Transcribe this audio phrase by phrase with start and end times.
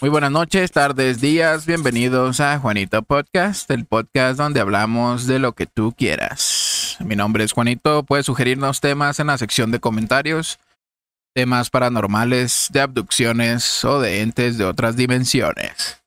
[0.00, 1.66] Muy buenas noches, tardes, días.
[1.66, 6.96] Bienvenidos a Juanito Podcast, el podcast donde hablamos de lo que tú quieras.
[7.00, 8.04] Mi nombre es Juanito.
[8.04, 10.60] Puedes sugerirnos temas en la sección de comentarios,
[11.34, 16.00] temas paranormales, de abducciones o de entes de otras dimensiones.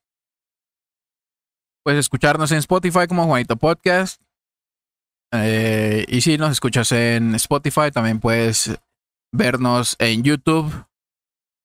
[1.84, 4.22] Puedes escucharnos en Spotify como Juanito Podcast.
[5.32, 8.70] Eh, y si nos escuchas en Spotify, también puedes
[9.32, 10.86] vernos en YouTube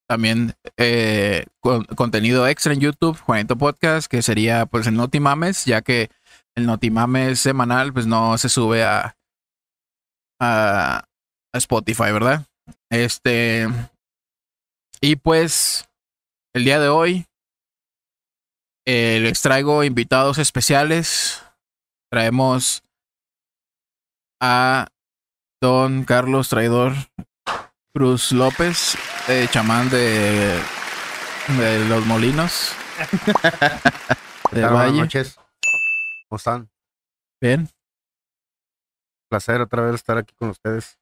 [0.08, 5.82] también eh, con, contenido extra en YouTube, Juanito Podcast, que sería pues el Notimames, ya
[5.82, 6.10] que
[6.56, 9.16] el Notimames semanal pues no se sube a,
[10.40, 11.04] a,
[11.52, 12.46] Spotify, ¿verdad?
[12.90, 13.68] Este.
[15.00, 15.88] Y pues
[16.54, 17.26] el día de hoy
[18.86, 21.42] eh, les traigo invitados especiales.
[22.10, 22.82] Traemos
[24.40, 24.88] a
[25.60, 26.94] Don Carlos Traidor
[27.98, 30.62] Cruz López, eh, chamán de,
[31.48, 32.72] de Los Molinos.
[34.52, 35.40] de Buenas noches.
[36.28, 36.70] ¿Cómo están?
[37.42, 37.68] Bien.
[39.28, 40.96] Placer otra vez estar aquí con ustedes.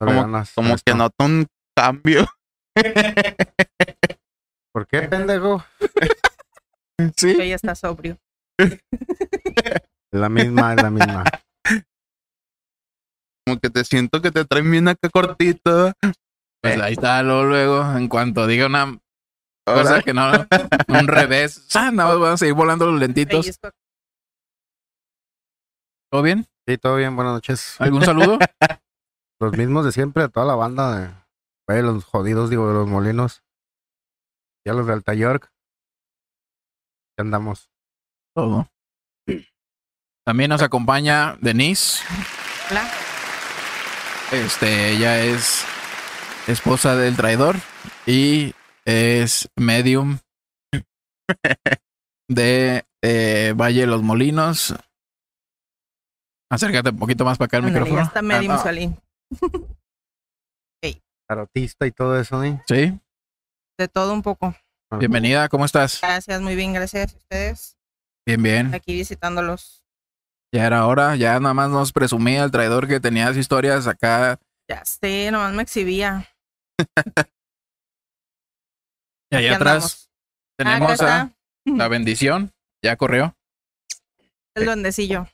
[0.00, 2.26] Como, que noto un cambio.
[4.72, 5.64] ¿Por qué, pendejo?
[7.16, 7.36] sí.
[7.40, 8.18] Ella está sobrio.
[10.10, 11.24] La misma, es la misma
[13.44, 15.92] como que te siento que te traen bien acá cortito.
[16.62, 18.98] Pues ahí está, luego, luego, en cuanto diga una
[19.66, 20.30] cosa que no,
[20.88, 23.58] un revés, ah, nada más van a seguir volando los lentitos.
[26.10, 26.46] ¿Todo bien?
[26.66, 27.76] Sí, todo bien, buenas noches.
[27.80, 28.38] ¿Algún saludo?
[29.40, 31.26] los mismos de siempre, a toda la banda
[31.68, 33.42] de los jodidos, digo, de los molinos.
[34.64, 35.52] Y a los de Alta York.
[37.16, 37.68] ¿Qué andamos?
[38.34, 38.68] Todo.
[40.24, 42.02] También nos acompaña Denise.
[42.70, 43.03] Hola.
[44.34, 45.64] Este, ella es
[46.48, 47.54] esposa del traidor
[48.04, 48.52] y
[48.84, 50.18] es medium
[52.28, 54.74] de eh, Valle de los Molinos.
[56.50, 58.02] Acércate un poquito más para acá el micrófono.
[58.02, 58.98] está medium, ah, Salín.
[61.28, 62.60] Tarotista y todo eso, ¿eh?
[62.66, 63.00] Sí.
[63.78, 64.52] De todo un poco.
[64.98, 66.00] Bienvenida, ¿cómo estás?
[66.02, 67.76] Gracias, muy bien, gracias a ustedes.
[68.26, 68.74] Bien, bien.
[68.74, 69.83] Aquí visitándolos.
[70.54, 74.38] Ya era hora, ya nada más nos presumía el traidor que tenías historias acá.
[74.70, 76.28] Ya sé, nomás me exhibía.
[79.32, 80.08] y allá atrás
[80.56, 81.32] tenemos a
[81.64, 82.52] la bendición,
[82.84, 83.36] ya corrió.
[84.54, 85.26] El duendecillo.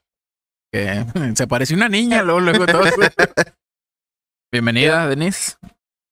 [0.72, 1.04] Que
[1.36, 2.84] se parece una niña, luego, luego todo.
[4.50, 5.58] Bienvenida, Denise.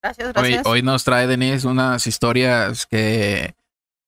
[0.02, 0.66] Gracias, gracias.
[0.66, 3.54] Hoy, hoy nos trae Denise unas historias que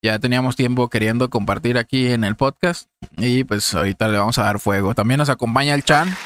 [0.03, 4.45] ya teníamos tiempo queriendo compartir aquí en el podcast y pues ahorita le vamos a
[4.45, 4.95] dar fuego.
[4.95, 6.17] También nos acompaña el Chan.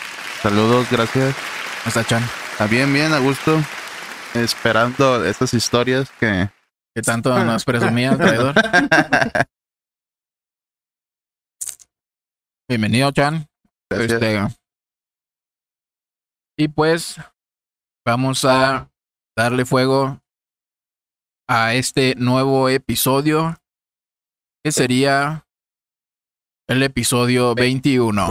[0.43, 1.35] Saludos, gracias.
[1.35, 2.23] ¿Cómo está Chan?
[2.53, 3.61] Está bien, bien, a gusto.
[4.35, 6.49] Esperando estas historias que...
[6.95, 8.55] Que tanto nos presumía el traidor.
[12.69, 13.49] Bienvenido, Chan.
[13.91, 14.41] Este,
[16.57, 17.17] y pues
[18.07, 18.89] vamos a
[19.37, 20.21] darle fuego
[21.49, 23.57] a este nuevo episodio
[24.65, 25.47] que sería
[26.67, 28.27] el episodio 21.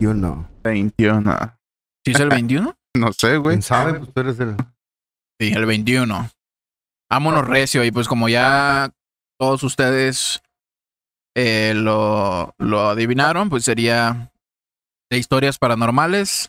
[0.00, 0.48] 21.
[0.64, 1.58] 21.
[2.02, 2.74] ¿Sí es el 21?
[2.94, 3.56] no sé, güey.
[3.56, 3.98] ¿Quién sabe?
[3.98, 4.56] Pues tú eres el...
[5.38, 6.30] Sí, el 21.
[7.10, 8.90] Vámonos recio y pues como ya
[9.38, 10.40] todos ustedes
[11.36, 14.32] eh, lo, lo adivinaron, pues sería
[15.10, 16.48] de historias paranormales.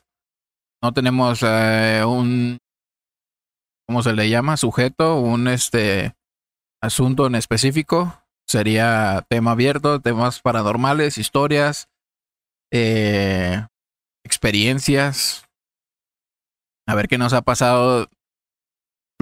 [0.82, 2.60] No tenemos eh, un,
[3.86, 4.56] ¿cómo se le llama?
[4.56, 6.16] Sujeto, un este
[6.82, 8.19] asunto en específico
[8.50, 11.88] sería tema abierto, temas paranormales, historias,
[12.72, 13.64] eh,
[14.26, 15.46] experiencias.
[16.88, 18.08] A ver qué nos ha pasado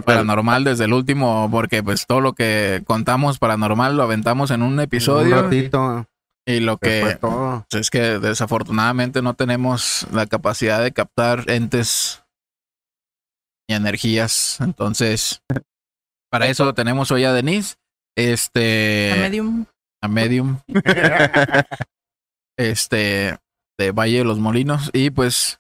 [0.05, 4.79] paranormal desde el último, porque pues todo lo que contamos paranormal lo aventamos en un
[4.79, 5.35] episodio.
[5.35, 6.07] Un ratito.
[6.47, 12.23] Y lo que pues, es que desafortunadamente no tenemos la capacidad de captar entes
[13.67, 14.61] y energías.
[14.61, 15.41] Entonces,
[16.31, 17.75] para eso tenemos hoy a Denise.
[18.17, 19.11] Este.
[19.14, 19.66] A Medium.
[20.02, 20.59] A Medium.
[22.58, 23.37] este.
[23.78, 24.90] De Valle de los Molinos.
[24.91, 25.59] Y pues.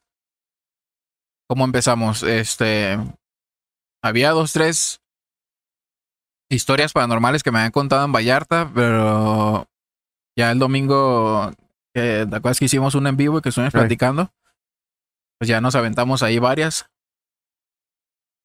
[1.47, 2.23] ¿Cómo empezamos?
[2.23, 2.97] Este.
[4.03, 5.01] Había dos, tres
[6.49, 9.67] historias paranormales que me habían contado en Vallarta, pero
[10.37, 11.51] ya el domingo,
[11.93, 14.31] ¿te acuerdas que hicimos un en vivo y que estuvimos platicando?
[15.39, 16.89] Pues ya nos aventamos ahí varias.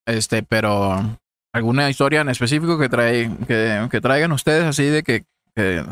[0.06, 1.20] Este, pero
[1.52, 5.84] alguna historia en específico que, trae, que, traigan ustedes así de que, que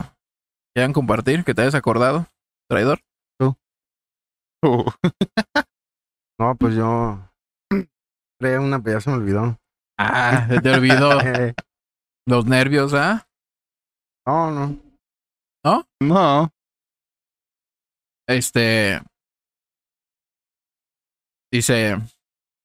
[0.74, 2.26] quieran compartir, que te hayas acordado,
[2.68, 3.00] traidor.
[3.38, 3.56] Tú.
[6.38, 7.20] no, pues yo
[8.38, 9.58] creé una, pero ya se me olvidó.
[9.98, 11.18] Ah, se te olvidó.
[12.26, 13.26] Los nervios, ¿ah?
[14.26, 14.90] No, no.
[16.00, 16.50] No.
[18.26, 19.00] Este.
[21.52, 21.98] Dice.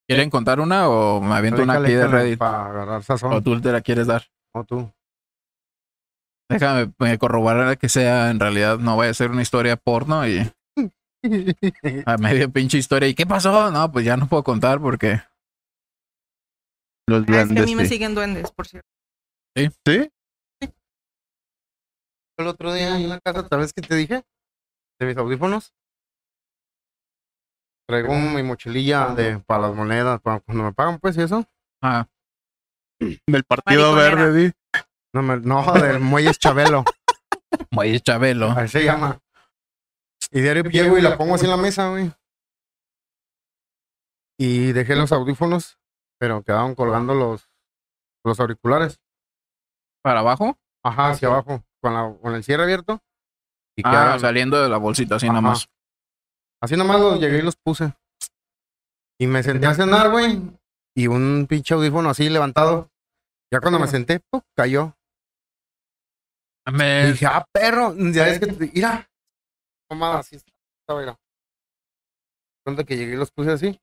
[0.08, 2.38] ¿Quieren contar una o me aviento una aquí de Reddit?
[2.40, 3.34] Para agarrar sazón.
[3.34, 4.24] ¿O tú te la quieres dar?
[4.54, 4.92] O tú.
[6.50, 10.40] Déjame eh, corroborar que sea en realidad, no vaya a ser una historia porno y
[12.06, 13.10] a medio pinche historia.
[13.10, 13.72] ¿Y qué pasó?
[13.72, 15.22] No, pues ya no puedo contar porque.
[17.08, 17.66] Los Ah, es que a duendes.
[17.66, 17.90] mí me sí.
[17.90, 18.88] siguen duendes, por cierto.
[19.56, 20.12] ¿Sí?
[22.38, 24.24] El otro día en la casa, ¿tal vez que te dije?
[25.00, 25.74] De mis audífonos.
[27.88, 31.46] Traigo mi mochililla de para las monedas, para cuando me pagan, pues, y eso.
[31.84, 32.08] Ah,
[33.00, 34.26] Del partido Mariconera.
[34.26, 34.54] verde, di.
[35.14, 36.84] No, me, no del Muelles Chabelo.
[37.72, 38.50] Muelle Chabelo.
[38.52, 39.20] Así se llama.
[40.32, 42.12] Y diario llego y la pongo así en la mesa, güey.
[44.38, 45.78] Y dejé los audífonos,
[46.20, 47.50] pero quedaban colgando los,
[48.26, 49.00] los auriculares.
[50.04, 50.58] ¿Para abajo?
[50.84, 53.02] Ajá, hacia abajo, con, la, con el cierre abierto.
[53.78, 55.36] Y Ah, quedaron- saliendo de la bolsita, así Ajá.
[55.36, 55.70] nomás.
[56.62, 57.94] Así nomás los llegué y los puse.
[59.20, 60.42] Y me senté a cenar, güey.
[60.96, 62.90] Y un pinche audífono así levantado.
[63.54, 64.42] Ya cuando me senté, ¡pum!
[64.56, 64.96] cayó.
[66.68, 67.94] Y dije, ah, perro.
[68.12, 69.08] Ya es que, te- mira.
[69.90, 71.16] Mamada, así estaba, mira.
[72.66, 73.80] Cuando que llegué y los puse así.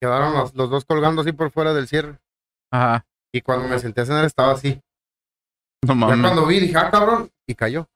[0.00, 2.18] Quedaron los, los dos colgando así por fuera del cierre.
[2.72, 3.06] Ajá.
[3.32, 4.80] Y cuando me senté a cenar estaba así.
[5.82, 6.20] No Ya mames.
[6.20, 7.30] cuando vi, dije, ah, cabrón.
[7.46, 7.86] Y cayó.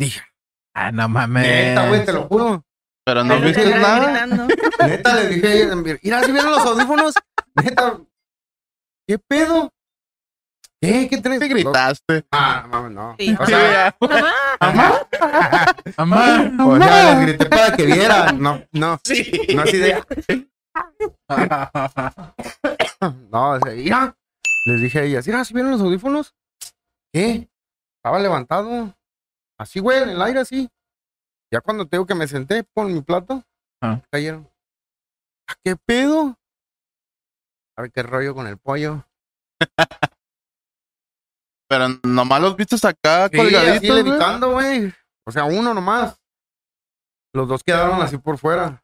[0.00, 0.22] Dije,
[0.74, 1.46] Ah, no mames.
[1.46, 2.64] neta, güey, te lo juro.
[3.04, 4.06] Pero no viste te nada.
[4.24, 4.46] gritando.
[4.86, 5.66] Neta, le dije
[6.02, 7.14] mira, si vieron los audífonos,
[7.54, 8.00] neta,
[9.06, 9.70] ¿qué pedo?
[10.80, 11.06] ¿Qué?
[11.10, 11.40] ¿Qué tenés?
[11.40, 12.24] Te gritaste.
[12.32, 13.16] Ah, no mames, no.
[13.18, 13.36] Sí.
[13.38, 13.94] O sea,
[14.60, 15.06] Mamá.
[15.98, 16.64] Mamá.
[16.66, 18.40] o sea, les grité para que vieran.
[18.40, 18.98] No, no.
[19.54, 20.02] No así de.
[23.30, 24.16] No, o sea, mira.
[24.66, 26.34] Les dije a ellas, mira, si vieron los audífonos?
[27.12, 27.48] ¿Qué?
[27.98, 28.94] Estaba levantado.
[29.60, 30.70] Así, güey, en el aire, así.
[31.52, 33.44] Ya cuando tengo que me senté con mi plato,
[33.82, 34.00] Ah.
[34.10, 34.48] cayeron.
[35.48, 36.38] ¿Ah, ¿Qué pedo?
[37.76, 39.04] A ver qué rollo con el pollo.
[41.68, 44.02] Pero nomás los viste acá Sí, así colgaditos, güey.
[44.04, 44.94] levitando, güey.
[45.26, 46.16] O sea, uno nomás.
[47.32, 48.82] Los dos quedaron así por fuera.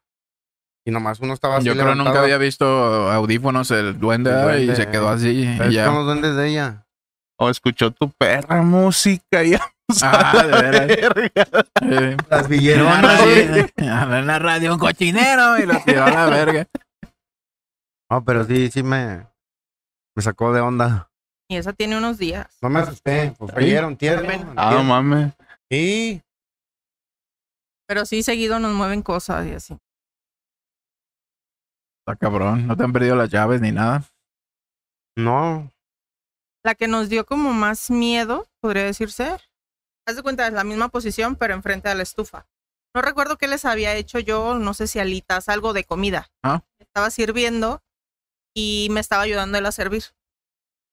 [0.85, 2.09] Y nomás uno estaba así Yo creo que levantado.
[2.15, 2.65] nunca había visto
[3.11, 5.29] audífonos el duende, El y se quedó así.
[5.41, 5.85] Y ya.
[5.85, 6.87] Son los duendes de ella.
[7.37, 9.51] O escuchó tu perra música y
[10.03, 10.87] Ah, de veras.
[10.87, 11.31] verga.
[11.81, 13.19] Eh, Las villeronas.
[13.19, 13.67] radio-
[14.17, 16.67] en la radio un cochinero y lo tiró a la verga.
[18.09, 19.25] No, pero sí, sí me,
[20.15, 21.09] me sacó de onda.
[21.49, 22.57] Y esa tiene unos días.
[22.61, 23.33] No me asusté.
[23.37, 23.57] Pues ¿Sí?
[23.63, 23.85] ayer.
[24.57, 25.33] Ah, no mames.
[25.71, 26.21] Sí.
[27.87, 29.77] Pero sí, seguido nos mueven cosas y así.
[32.05, 32.67] Está cabrón.
[32.67, 34.03] No te han perdido las llaves ni nada.
[35.17, 35.71] No.
[36.65, 39.37] La que nos dio como más miedo, podría decirse.
[40.07, 42.47] Haz de cuenta, es la misma posición, pero enfrente de la estufa.
[42.95, 46.31] No recuerdo qué les había hecho yo, no sé si alitas, algo de comida.
[46.43, 46.63] Ah.
[46.79, 47.83] Estaba sirviendo
[48.55, 50.05] y me estaba ayudando él a servir.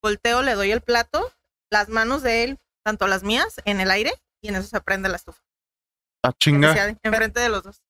[0.02, 1.32] Volteo, le doy el plato,
[1.70, 4.12] las manos de él, tanto las mías, en el aire,
[4.43, 5.40] y en eso se prende la estufa.
[6.25, 6.96] Ah, chinga.
[7.05, 7.82] Enfrente de los dos.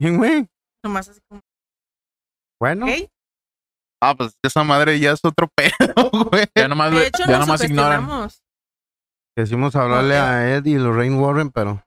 [0.00, 0.48] Bien, güey.
[0.82, 1.40] Nomás así como,
[2.60, 2.86] Bueno.
[4.02, 6.46] Ah, pues esa madre ya es otro pedo, güey.
[6.54, 8.28] Ya nomás, De hecho, ya nos nomás ignoran.
[9.36, 11.82] Quisimos hablarle a Ed y Lorraine Warren, pero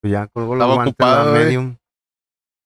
[0.00, 1.76] pues ya colgó los Estaba la ocupado, medium.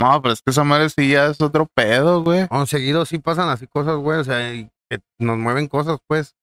[0.01, 2.47] No, pero es que esa madre sí ya es otro pedo, güey.
[2.51, 4.19] No, seguido sí pasan así cosas, güey.
[4.19, 6.35] O sea, y que nos mueven cosas, pues.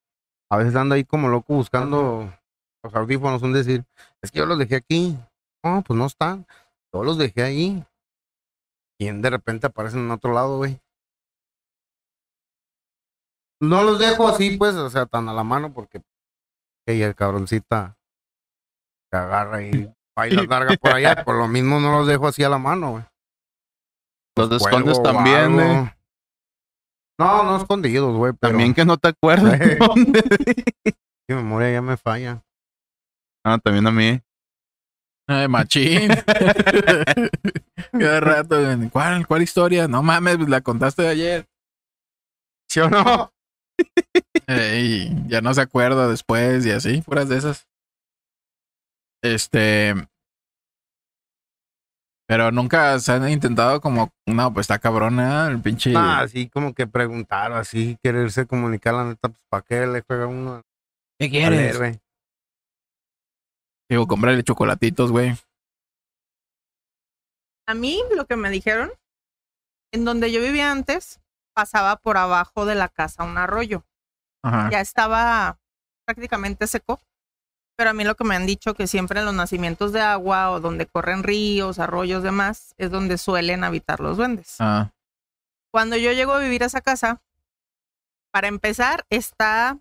[0.50, 2.34] A veces ando ahí como loco buscando
[2.84, 3.84] los audífonos, un decir,
[4.22, 5.18] es que yo los dejé aquí.
[5.64, 6.48] No, pues no están.
[6.94, 7.86] Yo los dejé ahí.
[9.00, 10.80] Y de repente aparecen en otro lado, güey.
[13.60, 16.02] No los dejo así, pues, o sea, tan a la mano porque
[16.96, 17.98] y el cabroncita
[19.12, 19.72] se agarra y
[20.18, 21.24] va y las larga por allá.
[21.24, 23.04] Por lo mismo no los dejo así a la mano, güey.
[24.38, 25.92] Los escondes también, güey.
[27.20, 28.34] No, no escondidos, güey.
[28.34, 29.60] Pero También que no te acuerdas
[31.30, 32.44] mi memoria ya me falla.
[33.44, 34.22] Ah, también a mí.
[35.28, 36.10] Ay, machín.
[37.92, 38.56] Cada rato.
[38.92, 39.88] ¿Cuál, ¿Cuál historia?
[39.88, 41.46] No mames, pues la contaste ayer.
[42.70, 43.32] ¿Sí o no?
[44.48, 47.68] Ey, ya no se acuerda después y así, puras de esas.
[49.22, 49.94] Este.
[52.28, 55.94] Pero nunca se han intentado como, no, pues está cabrona el pinche.
[55.96, 60.28] Ah, así como que preguntar, así, quererse comunicar, la neta, pues, ¿para qué le juega
[60.28, 60.62] uno
[61.20, 61.80] ¿Qué quieres?
[61.80, 62.00] leer?
[63.90, 65.34] Digo, comprarle chocolatitos, güey.
[67.66, 68.92] A mí lo que me dijeron,
[69.94, 71.22] en donde yo vivía antes,
[71.58, 73.84] pasaba por abajo de la casa un arroyo.
[74.44, 74.70] Ajá.
[74.70, 75.58] Ya estaba
[76.06, 77.02] prácticamente seco.
[77.76, 80.52] Pero a mí lo que me han dicho que siempre en los nacimientos de agua
[80.52, 84.58] o donde corren ríos, arroyos, demás, es donde suelen habitar los duendes.
[84.60, 84.92] Ah,
[85.74, 87.24] Cuando yo llego a vivir a esa casa,
[88.32, 89.80] para empezar, está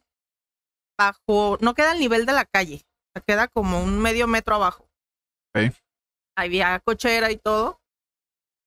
[0.98, 2.86] bajo, no queda al nivel de la calle,
[3.26, 4.88] queda como un medio metro abajo.
[5.54, 5.74] Ok.
[6.38, 7.82] Había cochera y todo,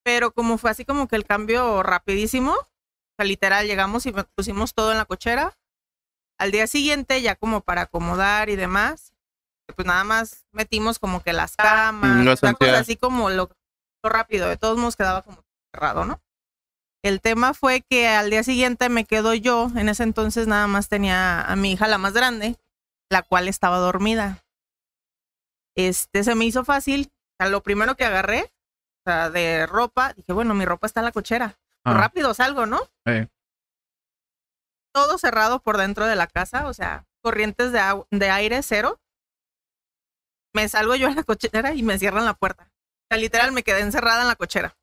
[0.04, 2.56] pero como fue así como que el cambio rapidísimo,
[3.20, 5.56] sea, literal, llegamos y pusimos todo en la cochera.
[6.38, 9.12] Al día siguiente, ya como para acomodar y demás,
[9.76, 12.68] pues nada más metimos como que las camas, lo o sea, sentía.
[12.68, 13.50] cosas así como lo,
[14.02, 16.20] lo rápido, de todos modos quedaba como cerrado, ¿no?
[17.02, 20.88] El tema fue que al día siguiente me quedo yo, en ese entonces nada más
[20.88, 22.56] tenía a mi hija la más grande,
[23.10, 24.44] la cual estaba dormida.
[25.76, 30.12] Este se me hizo fácil, o sea, lo primero que agarré, o sea, de ropa,
[30.14, 31.58] dije, bueno, mi ropa está en la cochera.
[31.84, 32.80] Ah, rápido salgo, ¿no?
[33.06, 33.28] sí.
[34.92, 39.00] Todo cerrado por dentro de la casa, o sea, corrientes de, aire cero.
[40.52, 42.64] Me salgo yo a la cochera y me cierran la puerta.
[42.64, 44.76] O sea, literal me quedé encerrada en la cochera.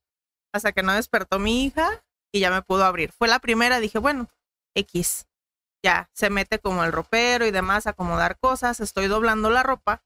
[0.53, 3.11] Hasta que no despertó mi hija y ya me pudo abrir.
[3.11, 4.29] Fue la primera, dije, bueno,
[4.75, 5.27] X.
[5.83, 8.79] Ya, se mete como el ropero y demás a acomodar cosas.
[8.79, 10.03] Estoy doblando la ropa.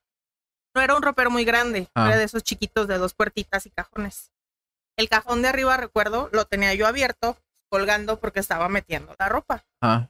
[0.75, 2.07] No era un ropero muy grande, Ah.
[2.07, 4.30] era de esos chiquitos de dos puertitas y cajones.
[4.98, 7.38] El cajón de arriba, recuerdo, lo tenía yo abierto,
[7.69, 10.10] colgando porque estaba metiendo la ropa Ah,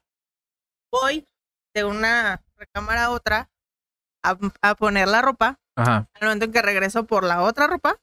[0.91, 1.27] voy
[1.73, 3.50] de una recámara a otra
[4.23, 5.59] a, a poner la ropa.
[5.75, 6.07] ajá.
[6.15, 7.97] Al momento en que regreso por la otra ropa,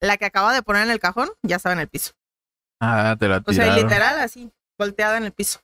[0.00, 2.12] la que acaba de poner en el cajón ya estaba en el piso.
[2.80, 3.76] Ah, te la O sea, tiraron.
[3.76, 5.60] literal, así, volteada en el piso.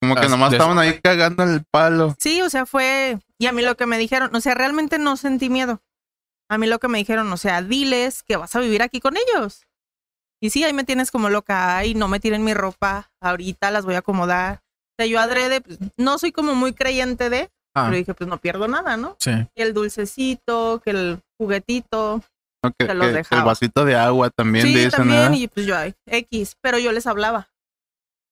[0.00, 2.14] Como que As- nomás des- estaban ahí cagando el palo.
[2.18, 3.18] Sí, o sea, fue.
[3.38, 5.82] Y a mí lo que me dijeron, o sea, realmente no sentí miedo.
[6.48, 9.14] A mí lo que me dijeron, o sea, diles que vas a vivir aquí con
[9.16, 9.66] ellos.
[10.40, 13.84] Y sí, ahí me tienes como loca, ay, no me tiren mi ropa, ahorita las
[13.84, 14.62] voy a acomodar.
[14.98, 18.26] O sea, yo adrede, pues, no soy como muy creyente de, Ah, pero dije, pues
[18.26, 19.16] no pierdo nada, ¿no?
[19.20, 19.30] sí.
[19.54, 22.22] Y el dulcecito, que el juguetito.
[22.64, 22.72] ¿no?
[22.72, 23.42] Que, Se los que dejaba.
[23.42, 26.90] el vasito de agua también sí, dicen, también, y pues yo, ay, X, pero yo
[26.92, 27.50] les hablaba.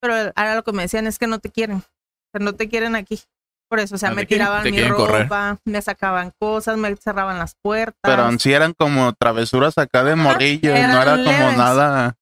[0.01, 1.83] Pero ahora lo que me decían es que no te quieren,
[2.33, 3.21] que no te quieren aquí.
[3.69, 5.57] Por eso, o sea, Ah, me tiraban mi ropa, correr.
[5.65, 7.97] me sacaban cosas, me cerraban las puertas.
[8.03, 12.15] Pero en sí eran como travesuras acá de morrillos, no eran era como nada.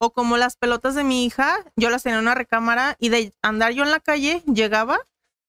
[0.00, 3.32] O como las pelotas de mi hija, yo las tenía en una recámara y de
[3.42, 4.98] andar yo en la calle, llegaba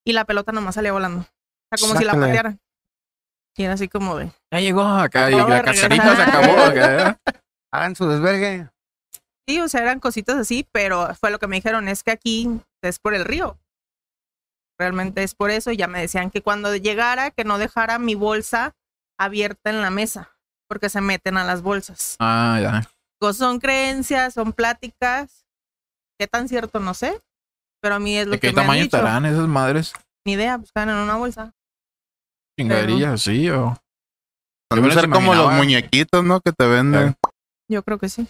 [0.04, 1.20] y la pelota nomás salía volando.
[1.20, 2.58] O sea, como si la patearan.
[3.56, 6.58] Y era así como de, Ya llegó acá y la de cascarita se acabó.
[6.60, 7.18] acá.
[7.72, 8.68] Hagan su desvergue.
[9.48, 12.48] Sí, o sea, eran cositas así, pero fue lo que me dijeron, es que aquí
[12.82, 13.56] es por el río.
[14.80, 15.70] Realmente es por eso.
[15.70, 18.72] y Ya me decían que cuando llegara, que no dejara mi bolsa
[19.18, 20.30] abierta en la mesa,
[20.70, 22.16] porque se meten a las bolsas.
[22.18, 22.90] Ah, ya.
[23.20, 25.44] Digo, Son creencias, son pláticas.
[26.18, 26.80] ¿Qué tan cierto?
[26.80, 27.20] No sé.
[27.82, 28.96] Pero a mí es lo ¿De que qué me han tamaño dicho.
[28.96, 29.92] estarán esas madres?
[30.26, 31.52] Ni idea, buscan en una bolsa.
[32.58, 33.76] Chingaderillas así o.
[34.72, 36.40] A los ser como los muñequitos, ¿no?
[36.40, 37.16] Que te venden.
[37.68, 38.26] Yo creo que sí.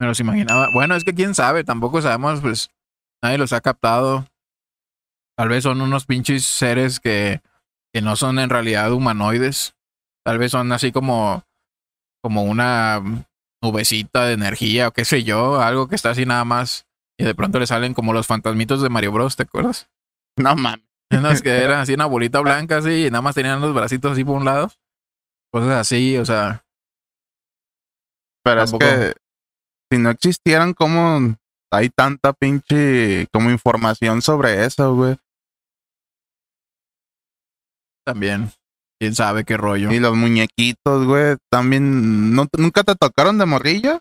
[0.00, 0.68] Me los imaginaba.
[0.72, 2.70] Bueno, es que quién sabe, tampoco sabemos, pues
[3.20, 4.26] nadie los ha captado.
[5.36, 7.42] Tal vez son unos pinches seres que,
[7.92, 9.74] que no son en realidad humanoides.
[10.24, 11.44] Tal vez son así como,
[12.22, 13.02] como una
[13.62, 16.86] nubecita de energía o qué sé yo, algo que está así nada más.
[17.18, 19.88] Y de pronto le salen como los fantasmitos de Mario Bros, ¿te acuerdas?
[20.38, 20.84] No mames.
[21.10, 24.22] Unos que eran así una bolita blanca así y nada más tenían los bracitos así
[24.22, 24.70] por un lado.
[25.50, 26.62] Cosas así, o sea,
[28.44, 28.84] Pero Tampoco.
[28.84, 29.20] es que
[29.90, 31.36] si no existieran, como
[31.72, 35.16] hay tanta pinche como información sobre eso, güey?
[38.06, 38.50] También.
[38.98, 39.92] Quién sabe qué rollo.
[39.92, 42.34] Y los muñequitos, güey, también.
[42.34, 44.00] ¿no, ¿Nunca te tocaron de morrillo?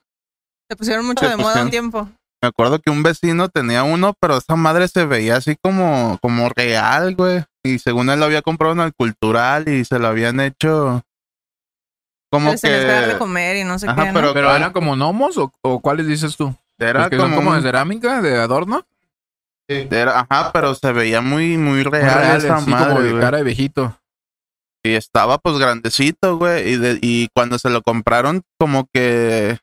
[0.70, 2.10] Se pusieron mucho Se de moda un tiempo.
[2.42, 6.48] Me acuerdo que un vecino tenía uno, pero esa madre se veía así como, como
[6.50, 7.44] real, güey.
[7.64, 11.02] Y según él lo había comprado en el cultural y se lo habían hecho
[12.32, 14.08] como Les tenías que dar de que comer y no sé Ajá, qué.
[14.12, 14.14] ¿no?
[14.14, 16.56] pero- ¿Pero eran como gnomos o, o cuáles dices tú?
[16.78, 18.86] era ¿Los que como, son como un- de cerámica, de adorno?
[19.68, 23.38] Era- ajá, pero se veía muy, muy real reales, esa así madre, como de cara
[23.38, 23.98] de viejito.
[24.84, 26.74] Y estaba pues grandecito, güey.
[26.74, 29.58] Y, de- y cuando se lo compraron, como que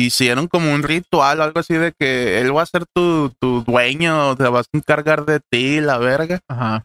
[0.00, 4.36] hicieron como un ritual, algo así de que él va a ser tu, tu dueño,
[4.36, 6.40] te vas a encargar de ti, la verga.
[6.48, 6.84] Ajá.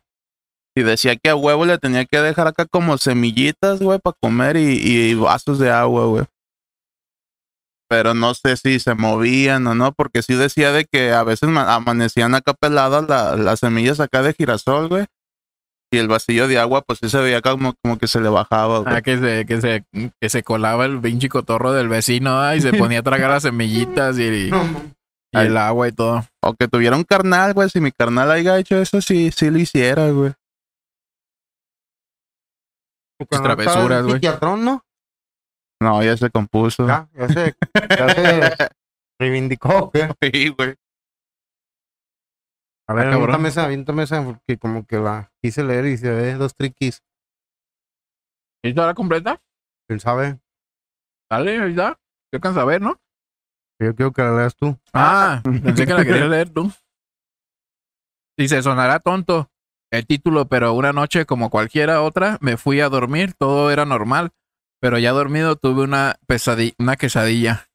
[0.76, 4.58] Y decía que a huevo le tenía que dejar acá como semillitas, güey, para comer
[4.58, 6.26] y, y vasos de agua, güey.
[7.90, 11.48] Pero no sé si se movían o no, porque sí decía de que a veces
[11.50, 15.06] ma- amanecían acá peladas la- las semillas acá de girasol, güey.
[15.94, 18.80] Y el vasillo de agua, pues sí se veía como, como que se le bajaba,
[18.80, 18.94] güey.
[18.94, 19.86] Ah, que se, que se,
[20.20, 23.44] que se colaba el pinche cotorro del vecino ah, y se ponía a tragar las
[23.44, 25.48] semillitas y, y Y Ay.
[25.48, 26.26] el agua y todo.
[26.42, 27.70] O que tuviera un carnal, güey.
[27.70, 30.34] Si mi carnal haya hecho eso, sí, sí lo hiciera, güey.
[33.30, 34.20] Travesuras, güey.
[34.58, 34.84] ¿no?
[35.82, 36.88] No, ya se compuso.
[36.88, 37.56] Ya, ya se,
[37.90, 38.70] ya se
[39.20, 40.10] reivindicó, ¿o ¿qué?
[40.22, 40.76] Sí, güey.
[42.90, 46.10] A ver, Ah, aviéntame esa, aviéntame esa, porque como que la quise leer y se
[46.10, 47.04] ve dos triquis.
[48.64, 49.42] ¿Y está la completa?
[49.88, 50.40] ¿Quién sabe?
[51.30, 52.00] Dale, ahí está.
[52.32, 53.00] ¿Qué alcanza a ver, no?
[53.80, 54.78] Yo quiero que la leas tú.
[54.94, 56.72] Ah, pensé que la querías leer tú.
[58.38, 59.50] Dice, sonará tonto
[59.92, 64.32] el título, pero una noche como cualquiera otra me fui a dormir, todo era normal,
[64.80, 67.70] pero ya dormido tuve una pesadilla, una quesadilla.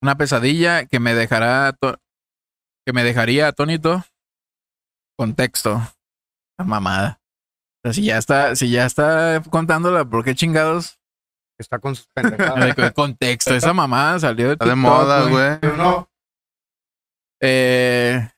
[0.00, 1.76] Una pesadilla que me dejará
[2.86, 4.04] que me dejaría atónito.
[5.16, 5.80] Contexto.
[6.58, 7.20] La mamada.
[7.78, 10.98] O sea, si ya está, si ya está contándola, ¿por qué chingados?
[11.58, 12.78] Está con sus pendejadas.
[12.78, 15.76] El contexto, esa mamada salió de Está de moda, güey.
[15.76, 16.08] no,
[17.40, 18.30] Eh,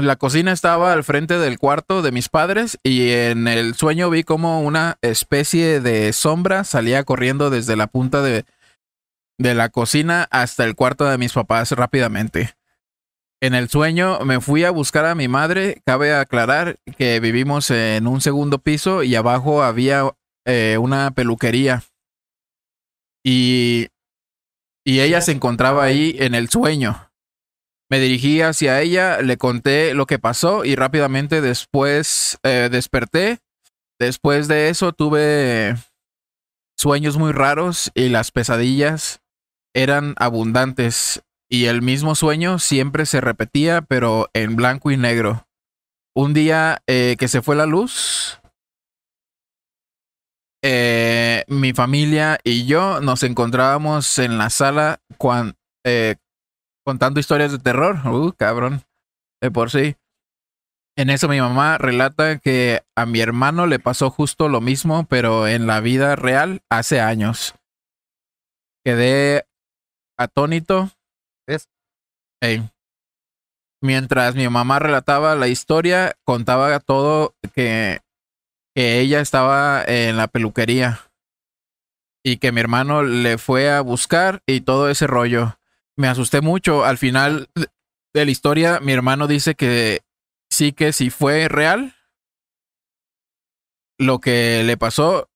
[0.00, 4.24] la cocina estaba al frente del cuarto de mis padres y en el sueño vi
[4.24, 8.44] como una especie de sombra salía corriendo desde la punta de,
[9.38, 12.54] de la cocina hasta el cuarto de mis papás rápidamente.
[13.42, 15.82] En el sueño me fui a buscar a mi madre.
[15.84, 20.14] Cabe aclarar que vivimos en un segundo piso y abajo había
[20.46, 21.82] eh, una peluquería.
[23.24, 23.88] Y,
[24.84, 27.11] y ella se encontraba ahí en el sueño.
[27.92, 33.40] Me dirigí hacia ella, le conté lo que pasó y rápidamente después eh, desperté.
[34.00, 35.76] Después de eso tuve
[36.74, 39.20] sueños muy raros y las pesadillas
[39.74, 45.46] eran abundantes y el mismo sueño siempre se repetía pero en blanco y negro.
[46.16, 48.40] Un día eh, que se fue la luz,
[50.64, 56.16] eh, mi familia y yo nos encontrábamos en la sala cuan- eh,
[56.84, 58.06] contando historias de terror.
[58.06, 58.82] Uh, cabrón.
[59.40, 59.96] De por sí.
[60.96, 65.48] En eso mi mamá relata que a mi hermano le pasó justo lo mismo, pero
[65.48, 67.54] en la vida real hace años.
[68.84, 69.46] Quedé
[70.18, 70.90] atónito.
[72.42, 72.68] Ey.
[73.80, 78.00] Mientras mi mamá relataba la historia, contaba todo que,
[78.74, 81.00] que ella estaba en la peluquería
[82.24, 85.56] y que mi hermano le fue a buscar y todo ese rollo.
[85.96, 86.84] Me asusté mucho.
[86.84, 90.00] Al final de- la historia, mi hermano dice que
[90.50, 91.94] sí que sí fue real
[93.98, 95.28] lo que le pasó.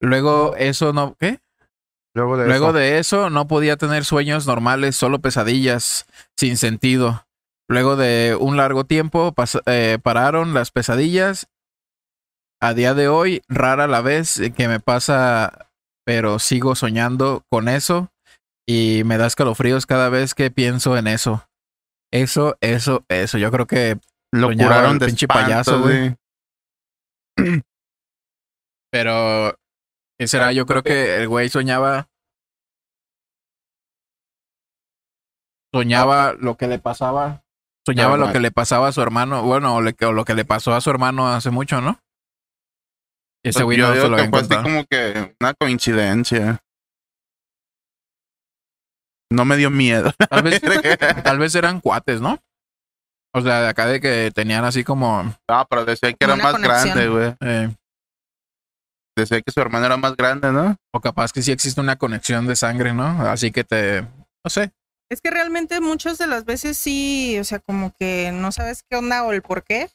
[0.00, 1.40] Luego eso no, ¿qué?
[2.14, 2.72] luego de Luego eso.
[2.78, 7.26] de eso no podía tener sueños normales, solo pesadillas sin sentido.
[7.68, 9.34] Luego de un largo tiempo
[9.66, 11.48] eh, pararon las pesadillas.
[12.62, 15.70] A día de hoy, rara la vez que me pasa,
[16.04, 18.10] pero sigo soñando con eso
[18.68, 21.46] y me da escalofríos cada vez que pienso en eso.
[22.12, 23.38] Eso, eso, eso.
[23.38, 23.98] Yo creo que,
[24.32, 26.16] Lo curaron de pinche espanto, payaso, güey.
[27.38, 27.62] güey.
[28.92, 29.54] pero,
[30.18, 30.52] ¿qué será?
[30.52, 32.08] Yo creo que el güey soñaba.
[35.72, 37.44] Soñaba lo que le pasaba.
[37.86, 39.42] Soñaba lo que le pasaba a su hermano.
[39.42, 42.00] Bueno, o, le- o lo que le pasó a su hermano hace mucho, ¿no?
[43.44, 46.62] Ese güey Yo no se lo que fue así como que una coincidencia.
[49.32, 50.12] No me dio miedo.
[50.30, 50.60] Tal vez,
[51.22, 52.38] tal vez eran cuates, ¿no?
[53.32, 55.22] O sea, de acá de que tenían así como.
[55.48, 56.82] No, pero decía que era más conexión.
[56.94, 57.36] grande, güey.
[57.40, 57.74] eh,
[59.16, 60.76] Decía que su hermano era más grande, ¿no?
[60.92, 63.04] o capaz que sí existe una conexión de sangre, ¿no?
[63.28, 64.02] Así que te.
[64.02, 64.72] No sé.
[65.10, 68.96] Es que realmente muchas de las veces sí, o sea, como que no sabes qué
[68.96, 69.90] onda o el por qué,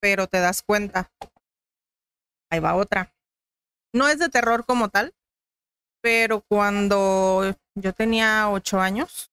[0.00, 1.10] pero te das cuenta.
[2.50, 3.12] Ahí va otra.
[3.92, 5.12] No es de terror como tal,
[6.02, 9.30] pero cuando yo tenía ocho años,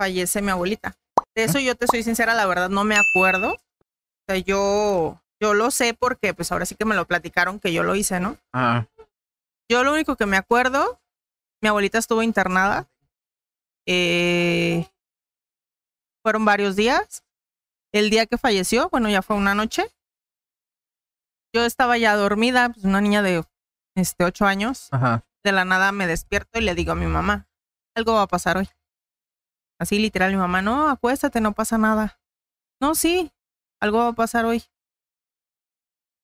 [0.00, 0.96] fallece mi abuelita.
[1.34, 3.52] De eso yo te soy sincera, la verdad no me acuerdo.
[3.54, 7.72] O sea, yo, yo lo sé porque pues ahora sí que me lo platicaron que
[7.72, 8.36] yo lo hice, ¿no?
[8.52, 8.86] Ah,
[9.70, 11.00] Yo lo único que me acuerdo,
[11.62, 12.86] mi abuelita estuvo internada.
[13.86, 14.86] eh,
[16.22, 17.24] fueron varios días.
[17.92, 19.90] El día que falleció, bueno, ya fue una noche.
[21.54, 23.44] Yo estaba ya dormida, pues una niña de
[23.96, 24.88] este ocho años.
[24.92, 25.22] ajá.
[25.44, 27.48] De la nada me despierto y le digo a mi mamá,
[27.96, 28.68] algo va a pasar hoy.
[29.80, 32.20] Así literal, mi mamá, no, acuéstate, no pasa nada.
[32.80, 33.32] No, sí,
[33.80, 34.62] algo va a pasar hoy.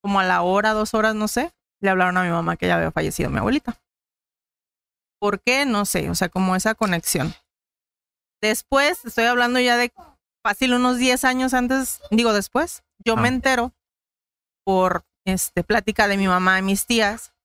[0.02, 2.76] Como a la hora, dos horas, no sé, le hablaron a mi mamá que ya
[2.76, 3.80] había fallecido mi abuelita.
[5.20, 5.66] ¿Por qué?
[5.66, 7.34] No sé, o sea, como esa conexión.
[8.40, 9.92] Después, estoy hablando ya de
[10.44, 13.20] fácil unos 10 años antes, digo después, yo Ah.
[13.22, 13.72] me entero
[14.64, 17.37] por este plática de mi mamá y mis tías Ah.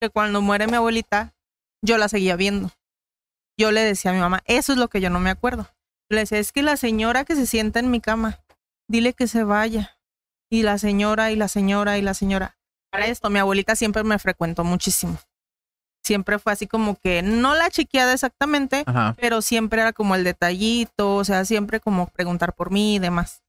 [0.00, 1.34] Que cuando muere mi abuelita,
[1.82, 2.70] yo la seguía viendo.
[3.58, 5.68] yo le decía a mi mamá, eso es lo que yo no me acuerdo.
[6.08, 8.40] Le decía, es que la señora que se sienta en mi cama,
[8.88, 9.98] dile que se vaya.
[10.50, 12.56] Y la señora, y la señora, y la señora.
[12.90, 15.18] Para esto, mi abuelita siempre me frecuentó muchísimo.
[16.02, 19.14] Siempre fue así como que, no la chiqueada exactamente, Ajá.
[19.20, 23.42] pero siempre era como el detallito, o sea, siempre como preguntar por mí y demás.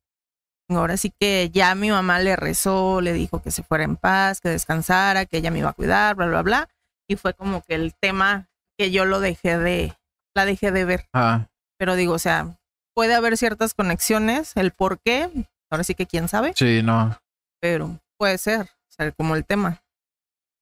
[0.77, 4.41] Ahora sí que ya mi mamá le rezó, le dijo que se fuera en paz,
[4.41, 6.69] que descansara, que ella me iba a cuidar, bla, bla, bla.
[7.07, 9.97] Y fue como que el tema que yo lo dejé de,
[10.33, 11.07] la dejé de ver.
[11.13, 11.49] Ajá.
[11.77, 12.57] Pero digo, o sea,
[12.95, 15.29] puede haber ciertas conexiones, el por qué,
[15.69, 17.17] ahora sí que quién sabe, Sí, no.
[17.59, 19.81] pero puede ser, o sea, como el tema.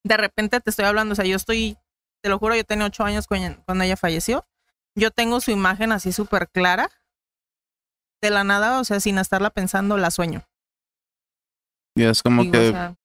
[0.03, 1.77] De repente te estoy hablando, o sea, yo estoy,
[2.23, 4.45] te lo juro, yo tenía ocho años cuando, cuando ella falleció.
[4.95, 6.89] Yo tengo su imagen así súper clara.
[8.21, 10.43] De la nada, o sea, sin estarla pensando, la sueño.
[11.95, 12.95] Y es como Digo, que, o sea,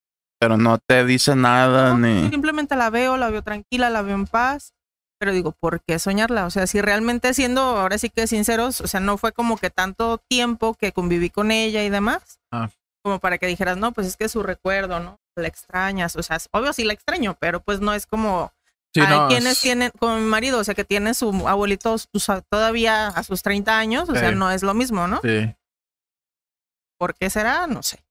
[0.40, 2.28] pero no te dice nada no, ni.
[2.30, 4.72] simplemente la veo, la veo tranquila, la veo en paz.
[5.20, 6.44] Pero digo, ¿por qué soñarla?
[6.44, 9.70] O sea, si realmente siendo, ahora sí que sinceros, o sea, no fue como que
[9.70, 12.68] tanto tiempo que conviví con ella y demás, Ah.
[13.02, 15.18] como para que dijeras, no, pues es que es su recuerdo, ¿no?
[15.36, 18.52] La extrañas, o sea, es- obvio sí la extraño, pero pues no es como
[18.94, 19.28] Sí, hay no.
[19.28, 23.08] quienes es- tienen, como mi marido, o sea, que tiene su abuelito o sea, todavía
[23.08, 25.20] a sus 30 años, o sea, no es lo mismo, ¿no?
[25.22, 25.52] Sí.
[26.98, 27.66] ¿Por qué será?
[27.66, 28.04] No sé.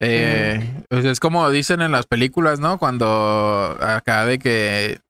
[0.00, 2.78] Eh, pues es como dicen en las películas, ¿no?
[2.78, 5.00] Cuando acá de que,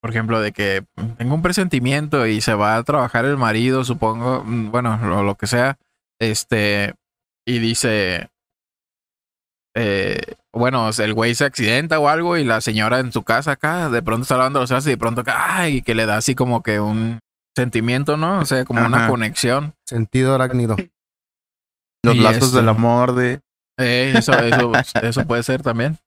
[0.00, 0.84] por ejemplo, de que
[1.18, 5.34] tengo un presentimiento y se va a trabajar el marido, supongo, mm, bueno, lo, lo
[5.34, 5.78] que sea,
[6.20, 6.94] este,
[7.46, 8.28] y dice,
[9.74, 10.20] eh,
[10.52, 14.02] bueno, el güey se accidenta o algo y la señora en su casa acá, de
[14.02, 16.62] pronto está lavando los trastes y de pronto acá, ay, que le da así como
[16.62, 17.18] que un
[17.56, 18.40] sentimiento, ¿no?
[18.40, 19.74] O sea, como una conexión.
[19.86, 20.76] Sentido arácnido.
[22.04, 23.40] Los Y lazos este- del amor de.
[23.78, 25.98] Eh, eso, eso, eso puede ser también.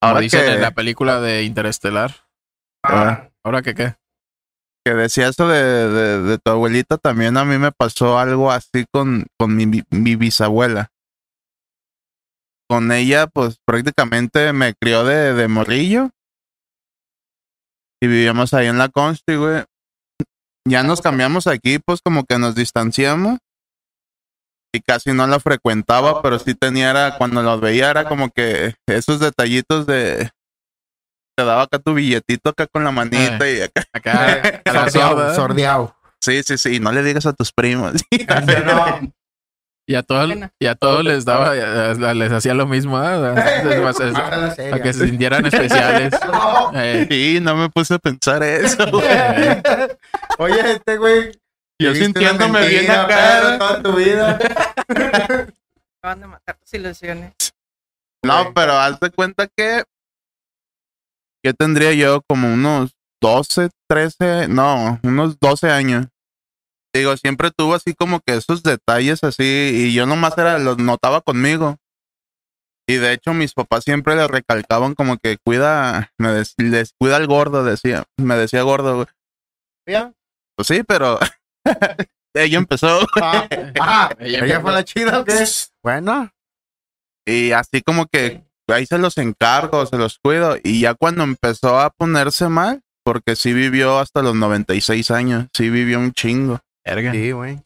[0.00, 2.14] Como Ahora dicen que, en la película de Interestelar.
[2.84, 3.28] Ah.
[3.44, 3.94] ¿Ahora que qué?
[4.86, 8.86] que decía eso de, de, de tu abuelita, también a mí me pasó algo así
[8.90, 10.88] con, con mi, mi bisabuela.
[12.68, 16.10] Con ella, pues prácticamente me crió de, de morrillo.
[18.00, 19.64] Y vivíamos ahí en la Consti, güey.
[20.68, 23.38] Ya nos cambiamos aquí, pues como que nos distanciamos.
[24.74, 28.74] Y casi no la frecuentaba, pero sí tenía, era, cuando los veía, era como que
[28.86, 30.30] esos detallitos de...
[31.36, 33.84] Te daba acá tu billetito acá con la manita y acá.
[33.92, 34.90] Acá,
[35.34, 35.96] Sordeado.
[36.20, 37.92] Sí, sí, sí, no le digas a tus primos.
[39.88, 41.54] Y a todos, y a todos les daba,
[42.14, 43.34] les hacía lo mismo, ¿eh?
[43.82, 44.82] Para seria.
[44.82, 46.12] que se sintieran especiales.
[46.74, 48.84] Eh, Sí, no me puse a pensar eso.
[50.38, 51.32] Oye, este güey.
[51.80, 53.56] Yo sintiéndome bien acá.
[53.58, 54.38] toda tu vida.
[56.02, 57.32] Acaban de matar tus ilusiones.
[58.22, 59.84] No, pero haz de cuenta que
[61.42, 66.08] yo tendría yo como unos 12, 13, no, unos 12 años.
[66.94, 71.20] Digo, siempre tuvo así como que esos detalles así y yo nomás era, los notaba
[71.20, 71.76] conmigo.
[72.88, 77.16] Y de hecho mis papás siempre le recalcaban como que cuida, me des- les cuida
[77.16, 79.06] al gordo, decía, me decía gordo, güey.
[79.86, 80.12] ¿Ya?
[80.56, 81.18] Pues sí, pero
[82.34, 83.06] ella empezó.
[83.20, 83.46] Ah,
[83.80, 85.44] ah, Ella ¿Ella fue la chida qué?
[85.82, 86.30] Bueno.
[87.26, 90.56] Y así como que ahí se los encargo, se los cuido.
[90.64, 95.68] Y ya cuando empezó a ponerse mal, porque sí vivió hasta los 96 años, sí
[95.68, 96.60] vivió un chingo.
[96.88, 97.12] Verga.
[97.12, 97.60] Sí, güey.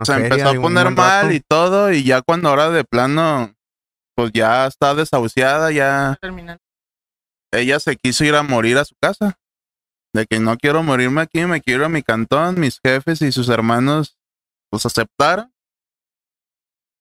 [0.00, 3.54] O sea, empezó a poner mal y todo, y ya cuando ahora de plano,
[4.16, 6.58] pues ya está desahuciada, ya Terminal.
[7.52, 9.38] ella se quiso ir a morir a su casa.
[10.12, 13.32] De que no quiero morirme aquí, me quiero ir a mi cantón, mis jefes y
[13.32, 14.16] sus hermanos,
[14.70, 15.52] pues aceptaron.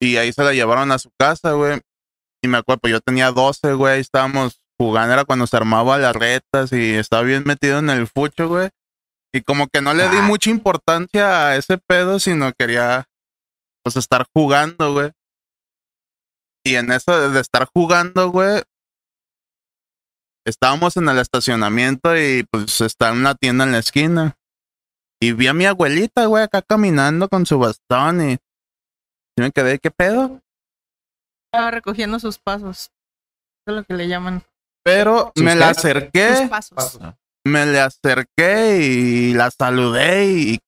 [0.01, 1.79] Y ahí se la llevaron a su casa, güey.
[2.43, 6.15] Y me acuerdo, pues yo tenía 12, güey, estábamos jugando, era cuando se armaba las
[6.15, 8.69] retas y estaba bien metido en el fucho, güey.
[9.33, 13.09] Y como que no le di mucha importancia a ese pedo, sino quería,
[13.83, 15.11] pues, estar jugando, güey.
[16.65, 18.61] Y en eso de estar jugando, güey,
[20.45, 24.37] estábamos en el estacionamiento y pues está una tienda en la esquina.
[25.21, 29.79] Y vi a mi abuelita, güey, acá caminando con su bastón y, y me quedé,
[29.79, 30.41] ¿qué pedo?
[31.51, 32.91] Estaba recogiendo sus pasos.
[33.65, 34.43] Eso es lo que le llaman.
[34.83, 36.99] Pero ¿Sus me la Sus acerqué, pasos.
[37.43, 40.59] Me le acerqué y la saludé y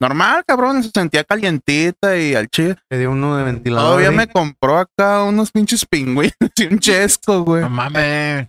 [0.00, 2.76] normal, cabrón, se sentía calientita y al chile.
[2.90, 3.90] Le dio uno de ventilador.
[3.90, 4.10] Todavía ¿eh?
[4.10, 7.62] me compró acá unos pinches pingüinos y un chesco, güey.
[7.62, 8.48] No mames.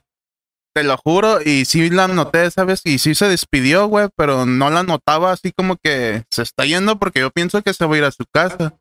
[0.76, 2.82] Te lo juro, y sí la noté, ¿sabes?
[2.84, 6.98] Y sí se despidió, güey, pero no la notaba así como que se está yendo
[6.98, 8.76] porque yo pienso que se va a ir a su casa.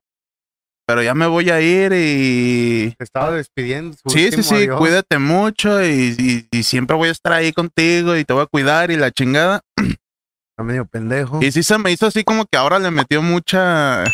[0.86, 2.94] Pero ya me voy a ir y...
[2.98, 3.96] Te estaba despidiendo.
[3.96, 4.78] su Sí, sí, sí, adiós.
[4.78, 8.46] cuídate mucho y, y- y siempre voy a estar ahí contigo y te voy a
[8.46, 9.60] cuidar y la chingada.
[9.78, 11.40] Está medio pendejo.
[11.42, 14.04] Y sí se me hizo así como que ahora le metió mucha...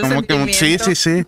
[0.00, 1.24] Como que sí, sí, sí.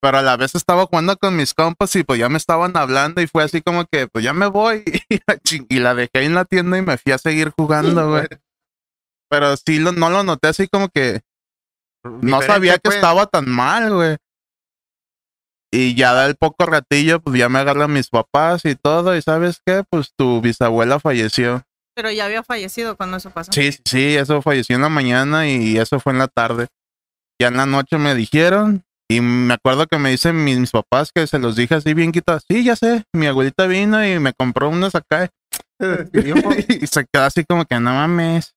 [0.00, 3.20] Pero a la vez estaba jugando con mis compas y pues ya me estaban hablando
[3.22, 6.26] y fue así como que pues ya me voy y la, y la dejé ahí
[6.26, 8.26] en la tienda y me fui a seguir jugando, güey.
[9.30, 11.20] Pero sí lo, no lo noté así como que
[12.04, 12.96] no sabía que pues.
[12.96, 14.16] estaba tan mal, güey.
[15.72, 19.16] Y ya del poco ratillo, pues ya me agarran mis papás y todo.
[19.16, 21.64] Y sabes qué, pues tu bisabuela falleció.
[21.96, 23.52] Pero ya había fallecido cuando eso pasó.
[23.52, 26.68] Sí, sí, sí, eso falleció en la mañana y eso fue en la tarde.
[27.40, 31.10] Ya en la noche me dijeron y me acuerdo que me dicen mis, mis papás
[31.12, 32.44] que se los dije así bien quitados.
[32.48, 35.30] Sí, ya sé, mi abuelita vino y me compró unos acá.
[36.68, 38.54] Y se quedó así como que no mames.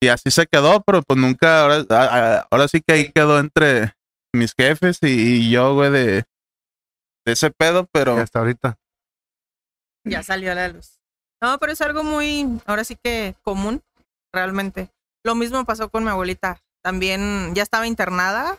[0.00, 3.94] Y así se quedó, pero pues nunca, ahora, a- ahora sí que ahí quedó entre
[4.34, 5.08] mis jefes y,
[5.46, 6.06] y yo, güey, de,
[7.26, 8.76] de ese pedo, Y pero hasta ahorita.
[10.04, 11.00] Ya salió a la luz.
[11.42, 13.82] No, pero es algo muy, ahora sí que común,
[14.32, 14.90] realmente.
[15.24, 16.60] Lo mismo pasó con mi abuelita.
[16.82, 18.58] También ya estaba internada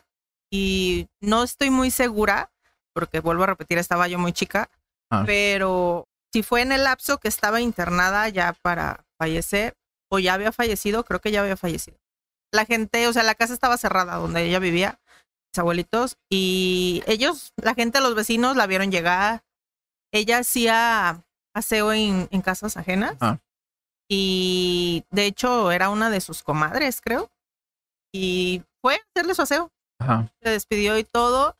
[0.51, 2.51] y no estoy muy segura,
[2.93, 4.69] porque vuelvo a repetir, estaba yo muy chica,
[5.11, 5.23] Ah.
[5.25, 9.75] pero si fue en el lapso que estaba internada ya para fallecer
[10.09, 11.97] o ya había fallecido, creo que ya había fallecido.
[12.51, 14.99] La gente, o sea, la casa estaba cerrada donde ella vivía,
[15.51, 19.43] mis abuelitos, y ellos, la gente, los vecinos la vieron llegar.
[20.11, 23.15] Ella hacía aseo en, en casas ajenas.
[23.21, 23.39] Ah.
[24.09, 27.29] Y de hecho era una de sus comadres, creo.
[28.11, 29.71] Y fue a hacerle su aseo.
[29.99, 30.31] Ajá.
[30.41, 31.55] Se despidió y todo.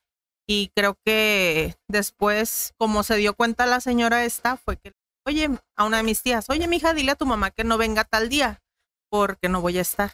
[0.47, 4.93] Y creo que después, como se dio cuenta la señora esta, fue que,
[5.29, 8.03] oye, a una de mis tías, oye, mija, dile a tu mamá que no venga
[8.03, 8.61] tal día,
[9.09, 10.13] porque no voy a estar.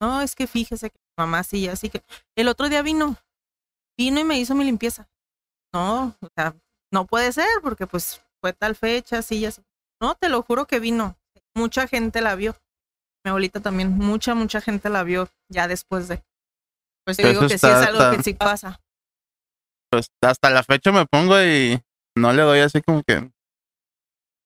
[0.00, 2.02] No, es que fíjese que mi mamá sí, así que
[2.36, 3.16] el otro día vino,
[3.98, 5.08] vino y me hizo mi limpieza.
[5.72, 6.54] No, o sea,
[6.92, 9.62] no puede ser, porque pues fue tal fecha, así y así.
[10.00, 11.16] No, te lo juro que vino.
[11.54, 12.54] Mucha gente la vio.
[13.24, 16.22] Mi abuelita también, mucha, mucha gente la vio ya después de.
[17.04, 18.80] Pues Eso digo que sí es algo que sí pasa.
[19.90, 21.80] pues hasta la fecha me pongo y
[22.16, 23.30] no le doy así como que,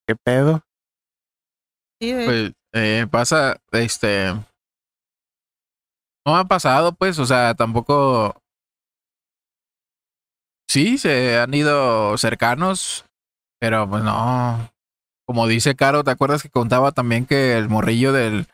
[0.07, 0.63] ¿qué pedo?
[2.01, 4.33] Sí, de- Pues eh, pasa, este.
[6.27, 8.41] No ha pasado, pues, o sea, tampoco.
[10.69, 13.05] Sí, se han ido cercanos,
[13.61, 14.69] pero pues no.
[15.27, 18.47] Como dice Caro, ¿te acuerdas que contaba también que el morrillo del.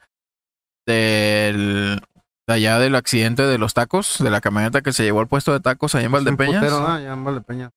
[0.86, 2.00] del.
[2.46, 5.52] de allá del accidente de los tacos, de la camioneta que se llevó al puesto
[5.52, 6.62] de tacos allá en Valdepeñas?
[6.62, 7.00] putero, ¿no?
[7.00, 7.70] Ya en Valdepeñas.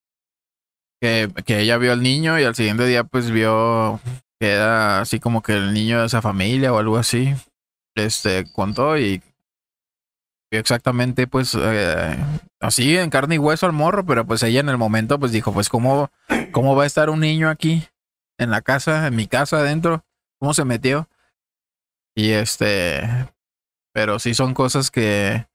[1.02, 4.00] Que, que ella vio al niño y al siguiente día pues vio
[4.40, 7.34] que era así como que el niño de esa familia o algo así.
[7.96, 9.22] Este contó y
[10.52, 12.18] vio exactamente pues eh,
[12.60, 15.54] así en carne y hueso al morro, pero pues ella en el momento pues dijo
[15.54, 16.12] pues cómo,
[16.52, 17.88] cómo va a estar un niño aquí
[18.38, 20.04] en la casa, en mi casa adentro,
[20.40, 21.08] cómo se metió.
[22.18, 23.02] Y este,
[23.94, 25.48] pero sí son cosas que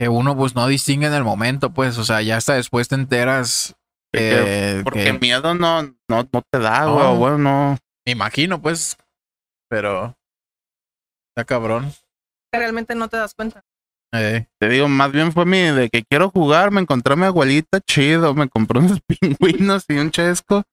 [0.00, 2.94] que uno pues no distingue en el momento, pues, o sea, ya hasta después te
[2.94, 3.76] enteras
[4.12, 7.78] que, Porque que- miedo no, no, no te da, güey, bueno, no.
[8.06, 8.96] me imagino, pues,
[9.68, 10.16] pero
[11.30, 11.92] está cabrón.
[12.52, 13.62] realmente no te das cuenta.
[14.12, 17.26] Eh, Te digo, más bien fue mi de que quiero jugar, me encontré a mi
[17.26, 20.64] abuelita, chido, me compró unos pingüinos y un chesco,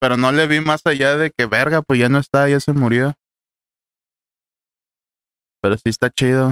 [0.00, 2.72] pero no le vi más allá de que verga, pues ya no está, ya se
[2.72, 3.12] murió.
[5.60, 6.50] Pero sí está chido,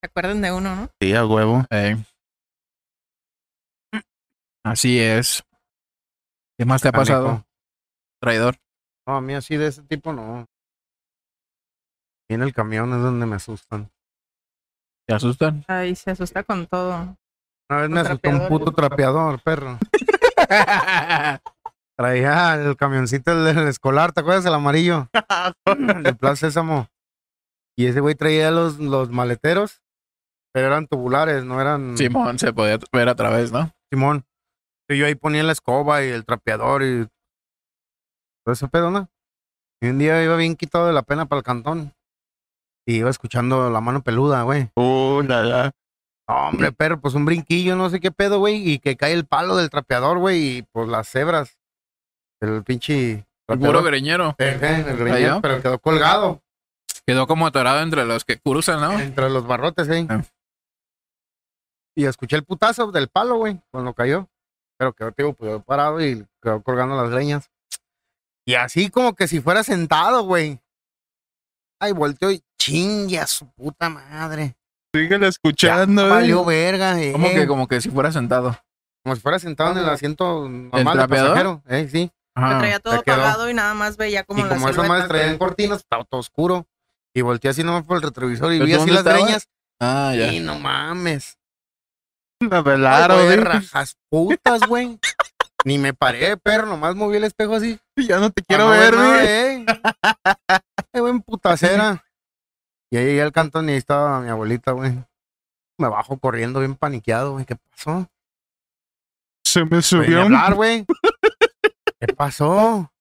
[0.00, 0.88] Se acuerdan de uno, ¿no?
[1.00, 1.64] sí, a huevo.
[1.70, 1.96] eh.
[4.64, 5.42] Así es.
[6.58, 7.44] ¿Qué más te ha pasado,
[8.20, 8.56] traidor?
[9.06, 10.46] No, a mí así de ese tipo no.
[12.28, 13.90] Y en el camión es donde me asustan.
[15.06, 15.64] ¿Te asustan?
[15.66, 17.16] Ay, se asusta con todo.
[17.68, 19.78] Una vez me asustó un puto trapeador, perro.
[21.96, 25.08] Traía el camioncito del escolar, ¿te acuerdas el amarillo?
[25.66, 26.88] El de Plaza Sésamo.
[27.76, 29.82] Y ese güey traía los, los maleteros,
[30.52, 33.72] pero eran tubulares, no eran Simón se podía ver a través, ¿no?
[33.90, 34.24] Simón.
[34.88, 37.06] Yo ahí ponía la escoba y el trapeador y
[38.44, 39.08] todo ese pedo, ¿no?
[39.80, 41.94] Y un día iba bien quitado de la pena para el cantón.
[42.86, 44.70] Y iba escuchando la mano peluda, güey.
[44.76, 45.22] Uh.
[45.22, 48.68] No, hombre, pero pues un brinquillo, no sé qué pedo, güey.
[48.68, 50.58] Y que cae el palo del trapeador, güey.
[50.58, 51.58] Y pues las cebras.
[52.40, 53.26] El pinche.
[53.48, 54.34] El puro greñero.
[54.38, 55.40] El greñero, Cayó.
[55.40, 56.42] pero quedó colgado
[57.06, 58.98] Quedó como atorado entre los que cruzan, ¿no?
[58.98, 60.06] entre los barrotes, ¿eh?
[60.08, 60.22] Ah.
[61.96, 64.28] Y escuché el putazo del palo, güey, cuando cayó.
[64.82, 67.48] Pero quedó, tío, pues, parado y quedó colgando las leñas.
[68.44, 70.60] Y así como que si fuera sentado, güey.
[71.80, 74.56] Ay, volteó y chingue a su puta madre.
[74.92, 76.12] Síguele Ya, escuchando, güey.
[76.14, 77.00] valió verga.
[77.00, 77.12] eh.
[77.12, 78.58] Como que, como que si fuera sentado.
[79.04, 81.62] Como si fuera sentado en el asiento normal del pasajero.
[81.68, 82.10] Eh, sí.
[82.34, 82.58] Ajá.
[82.58, 85.08] traía todo apagado y nada más veía como y la como esa madre silueta.
[85.08, 86.66] traía en cortinas, estaba todo oscuro.
[87.14, 89.22] Y volteé así nomás por el retrovisor y ¿Pero vi así las estabas?
[89.22, 89.48] greñas.
[89.80, 90.32] Ah, ya.
[90.32, 91.38] Y no mames.
[92.50, 94.98] Me Ay, velaron, güey, rajas putas, güey.
[95.64, 97.78] Ni me paré, perro, nomás moví el espejo así.
[97.96, 99.26] Ya no te quiero ver, güey.
[99.26, 99.66] eh.
[100.92, 102.04] Ay, güey, en putacera.
[102.90, 104.92] Y ahí llegué al cantón y ahí estaba mi abuelita, güey.
[105.78, 107.44] Me bajo corriendo bien paniqueado, güey.
[107.44, 108.08] ¿Qué pasó?
[109.44, 110.84] Se me Ven subió hablar, güey.
[112.00, 112.92] ¿Qué pasó?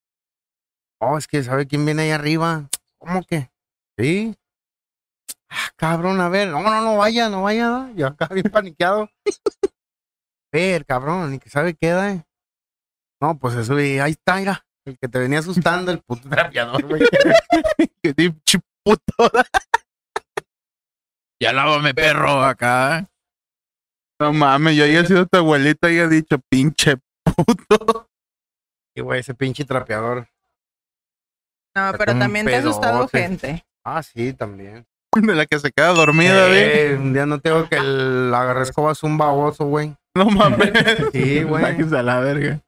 [1.00, 2.70] Oh, es que sabe quién viene ahí arriba.
[3.00, 3.50] ¿Cómo que?
[3.98, 4.36] Sí.
[5.54, 6.48] Ah, cabrón, a ver.
[6.48, 7.68] No, no, no vaya, no vaya.
[7.68, 7.94] ¿no?
[7.94, 9.10] Yo acá bien paniqueado.
[10.52, 12.12] ver, cabrón, ni que sabe qué da.
[12.14, 12.26] eh.
[13.22, 14.66] No, pues eso, y ahí está, mira.
[14.86, 17.02] El que te venía asustando, el puto trapeador, güey.
[18.04, 18.34] Que
[18.84, 19.32] puto.
[21.40, 23.08] Ya lávame, perro, acá.
[24.20, 28.10] No mames, yo haya sido tu abuelita y haya dicho, pinche puto.
[28.96, 30.28] Y güey, ese pinche trapeador.
[31.76, 33.66] No, pero también te ha asustado gente.
[33.84, 34.86] Ah, sí, también.
[35.14, 36.60] De la que se queda dormida, güey.
[36.62, 39.96] Eh, un día no tengo que el agarré escobas un baboso, güey.
[40.16, 40.72] No mames.
[41.14, 41.66] Sí, güey.
[41.66, 42.62] A la verga.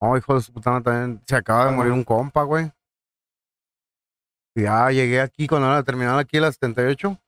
[0.00, 2.72] No, hijo de su puta madre, también se acaba de morir un compa, güey.
[4.56, 7.18] Ya llegué aquí cuando era terminal aquí a las 78.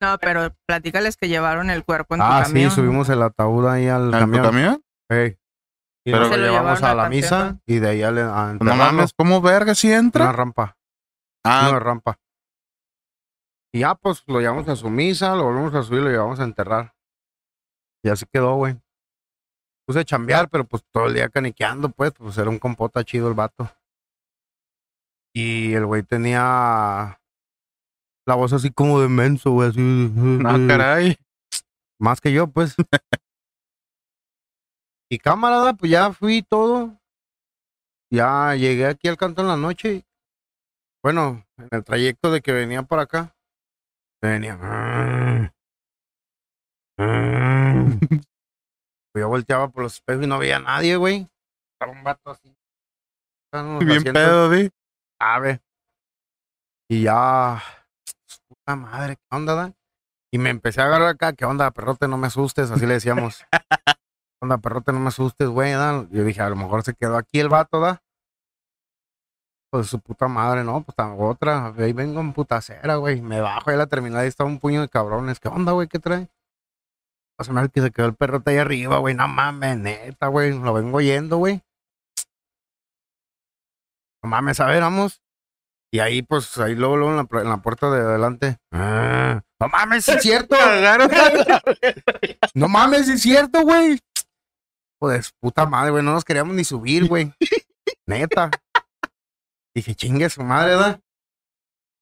[0.00, 2.70] No, pero platícales que llevaron el cuerpo en Ah, tu camión.
[2.70, 4.42] sí, subimos el ataúd ahí al ¿En tu camión.
[4.44, 4.82] camión?
[5.10, 5.36] Ey.
[6.06, 8.56] Y Pero- lo llevamos a al la panteón, misa y de ahí a, le- a
[8.60, 10.32] No mames, ¿cómo verga si Una entra?
[10.32, 10.76] rampa,
[11.44, 12.18] Ah, una rampa.
[13.72, 16.40] Y ya, pues, lo llevamos a su misa, lo volvemos a subir y lo llevamos
[16.40, 16.94] a enterrar.
[18.02, 18.80] Y así quedó, güey.
[19.86, 23.28] Puse a chambear, pero pues todo el día caniqueando, pues, pues era un compota chido
[23.28, 23.70] el vato.
[25.34, 27.20] Y el güey tenía
[28.26, 29.80] la voz así como de menso, güey, así.
[29.80, 31.16] no, Ah, caray.
[31.98, 32.76] Más que yo, pues.
[35.10, 36.98] y camarada, pues ya fui todo.
[38.10, 40.04] Ya llegué aquí al canto en la noche.
[41.02, 43.36] Bueno, en el trayecto de que venía por acá,
[44.22, 45.52] venía.
[46.96, 46.98] Pues
[49.14, 51.28] yo volteaba por los espejos y no veía a nadie, güey.
[51.72, 52.54] Estaba un vato así.
[53.52, 54.12] Bien asientos.
[54.12, 54.70] pedo, di.
[55.20, 55.60] Ave.
[56.90, 57.62] Y ya.
[58.48, 59.72] Puta madre, ¿qué onda, da?
[60.30, 62.08] Y me empecé a agarrar acá, ¿qué onda, perrote?
[62.08, 63.44] No me asustes, así le decíamos.
[63.52, 64.92] ¿Qué onda, perrote?
[64.92, 66.06] No me asustes, güey, da.
[66.10, 68.02] Yo dije, a lo mejor se quedó aquí el vato, da.
[69.70, 71.74] Pues su puta madre, no, pues otra.
[71.76, 73.20] Ahí vengo en putacera, güey.
[73.20, 75.40] Me bajo ahí a la terminal y estaba un puño de cabrones.
[75.40, 75.88] ¿Qué onda, güey?
[75.88, 76.20] ¿Qué trae?
[76.20, 79.14] Va a sonar que se quedó el perrote ahí arriba, güey.
[79.14, 80.58] No mames, neta, güey.
[80.58, 81.62] Lo vengo oyendo, güey.
[84.22, 85.20] No mames, a ver, vamos.
[85.92, 88.58] Y ahí, pues, ahí luego, luego en la, pu- en la puerta de adelante.
[88.72, 90.56] Ah, no mames, es cierto.
[92.54, 93.98] no mames, es cierto, güey.
[94.98, 97.32] Pues, puta madre, güey, no nos queríamos ni subir, güey.
[98.06, 98.50] Neta.
[99.78, 101.00] Dije, chingue su madre, ¿verdad?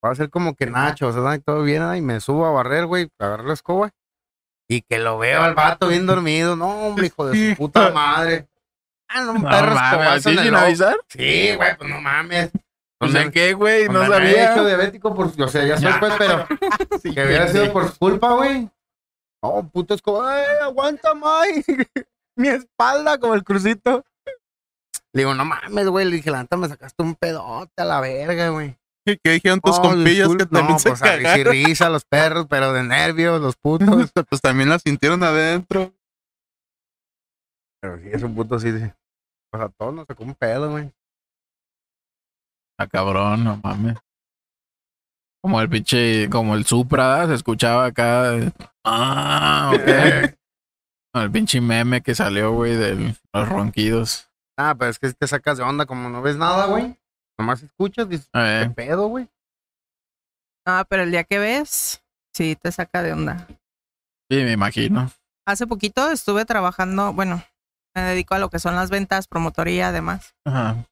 [0.02, 1.34] Va a ser como que Nacho, ¿verdad?
[1.34, 1.96] Y todo bien, ¿verdad?
[1.96, 3.90] Y me subo a barrer, güey, a agarrar la escoba.
[4.66, 6.56] Y que lo veo al vato bien dormido.
[6.56, 8.48] No, hombre, hijo de su puta madre.
[9.10, 10.96] Ah, no, un No perro escobazo ¿sí en el avisar?
[11.10, 12.50] Sí, güey, pues no mames.
[12.98, 14.68] Pues en qué, güey, no Cuando me he hecho sabía.
[14.68, 16.46] diabético por, o sea, ya soy pues, pero
[17.02, 18.70] que hubiera sido por su culpa, güey.
[19.42, 21.62] No, puto escoba, ¡ay, aguanta, May!
[22.36, 24.02] Mi espalda como el crucito.
[25.16, 26.04] Le digo, no mames, güey.
[26.04, 28.76] Le dije, la neta me sacaste un pedote a la verga, güey.
[29.06, 32.46] ¿Y ¿Qué dijeron tus No, compillas disculpa- que también no, se pues risa los perros,
[32.50, 34.10] pero de nervios, los putos.
[34.28, 35.94] pues también la sintieron adentro.
[37.80, 38.70] pero sí, es un puto así.
[38.70, 38.94] de-
[39.50, 40.92] Pues a todos nos sacó un pedo, güey.
[42.78, 43.96] Ah, cabrón, no mames.
[45.42, 48.32] Como el pinche, como el Supra, se escuchaba acá.
[48.84, 49.80] Ah, ok.
[51.14, 54.25] El pinche meme que salió, güey, de los ronquidos.
[54.56, 56.98] Ah, pero es que si te sacas de onda como no ves nada, güey.
[57.38, 59.28] Nomás escuchas, dices, Eh, ¿qué pedo, güey?
[60.66, 62.02] Ah, pero el día que ves,
[62.34, 63.46] sí te saca de onda.
[64.30, 65.10] sí, me imagino.
[65.46, 67.44] Hace poquito estuve trabajando, bueno,
[67.94, 70.34] me dedico a lo que son las ventas, promotoría, además.
[70.44, 70.84] Ajá.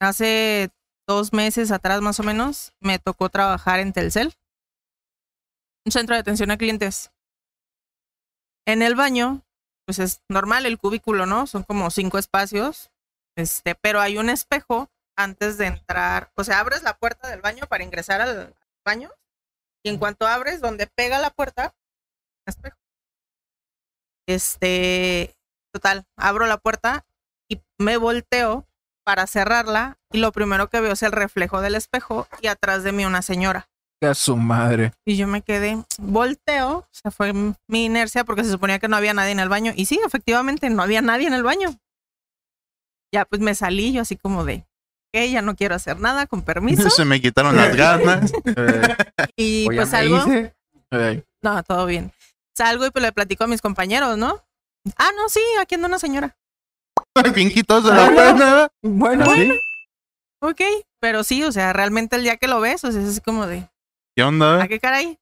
[0.00, 0.70] Hace
[1.08, 4.32] dos meses atrás, más o menos, me tocó trabajar en Telcel,
[5.84, 7.10] un centro de atención a clientes.
[8.66, 9.42] En el baño,
[9.90, 11.48] pues es normal el cubículo, ¿no?
[11.48, 12.92] Son como cinco espacios,
[13.34, 16.30] este, pero hay un espejo antes de entrar.
[16.36, 19.10] O sea, abres la puerta del baño para ingresar al baño
[19.82, 21.74] y en cuanto abres, donde pega la puerta,
[22.46, 22.76] espejo.
[24.28, 25.34] Este,
[25.72, 27.04] total, abro la puerta
[27.48, 28.68] y me volteo
[29.02, 32.92] para cerrarla y lo primero que veo es el reflejo del espejo y atrás de
[32.92, 33.68] mí una señora.
[34.00, 34.92] Que a su madre.
[35.04, 37.32] Y yo me quedé, volteo, o sea, fue
[37.66, 39.72] mi inercia porque se suponía que no había nadie en el baño.
[39.76, 41.78] Y sí, efectivamente, no había nadie en el baño.
[43.12, 44.64] Ya, pues me salí yo así como de,
[45.12, 46.88] ok, ya no quiero hacer nada, con permiso.
[46.90, 48.32] Se me quitaron las ganas.
[49.36, 50.54] Y pues salgo, hice.
[51.42, 52.12] no, todo bien.
[52.56, 54.42] Salgo y pues le platico a mis compañeros, ¿no?
[54.96, 56.36] Ah, no, sí, aquí anda una señora.
[57.34, 58.68] Bien pena.
[58.82, 59.34] Bueno, Bueno.
[59.34, 59.60] sí.
[60.42, 60.60] Ok,
[61.00, 63.46] pero sí, o sea, realmente el día que lo ves, o sea, es así como
[63.46, 63.68] de,
[64.20, 64.62] ¿Qué onda?
[64.62, 65.18] ¿a qué caray?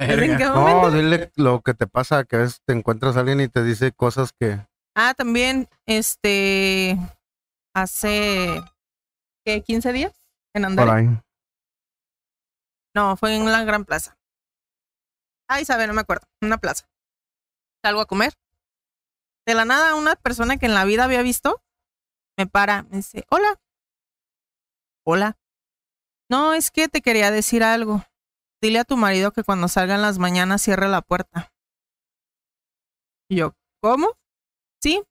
[0.00, 0.90] ¿En qué No, momento?
[0.92, 3.92] dile lo que te pasa, que a veces te encuentras a alguien y te dice
[3.92, 4.66] cosas que...
[4.94, 6.96] Ah, también, este,
[7.74, 8.62] hace,
[9.44, 9.62] ¿qué?
[9.62, 10.18] ¿15 días?
[10.54, 11.06] En ahí.
[12.94, 14.16] No, fue en la Gran Plaza.
[15.46, 16.26] Ay, sabe, no me acuerdo.
[16.40, 16.88] Una plaza.
[17.84, 18.32] Salgo a comer.
[19.44, 21.62] De la nada, una persona que en la vida había visto
[22.38, 23.60] me para, me dice, hola.
[25.04, 25.36] Hola.
[26.30, 28.02] No, es que te quería decir algo.
[28.64, 31.52] Dile a tu marido que cuando salga en las mañanas cierre la puerta.
[33.28, 33.52] Y yo,
[33.82, 34.16] ¿cómo?
[34.82, 35.02] Sí,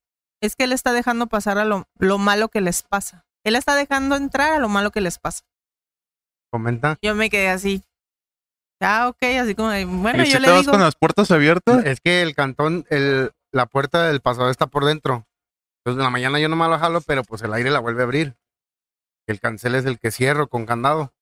[0.41, 3.27] es que él está dejando pasar a lo, lo malo que les pasa.
[3.43, 5.43] Él está dejando entrar a lo malo que les pasa.
[6.51, 6.97] Comenta.
[7.03, 7.83] Yo me quedé así.
[8.81, 9.69] Ah, ok, así como
[10.01, 11.85] bueno, ¿Y si yo te le vas digo, con las puertas abiertas?
[11.85, 15.27] Es que el cantón, el, la puerta del pasador está por dentro.
[15.81, 18.01] Entonces en la mañana yo no me lo jalo, pero pues el aire la vuelve
[18.01, 18.35] a abrir.
[19.27, 21.13] El cancel es el que cierro con candado.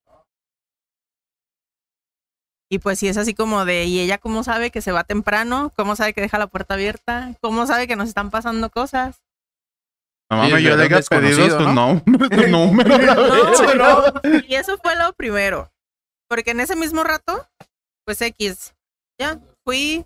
[2.72, 5.74] Y pues sí es así como de, ¿y ella cómo sabe que se va temprano?
[5.76, 7.34] ¿Cómo sabe que deja la puerta abierta?
[7.42, 9.22] ¿Cómo sabe que nos están pasando cosas?
[10.32, 11.74] No Sí, mames, yo le había pedido su ¿no?
[11.74, 12.98] nombre, tu número.
[12.98, 13.16] la
[13.76, 14.46] No, vez.
[14.48, 15.70] Y eso fue lo primero.
[16.30, 17.46] Porque en ese mismo rato,
[18.06, 18.74] pues X,
[19.20, 20.06] ya, fui,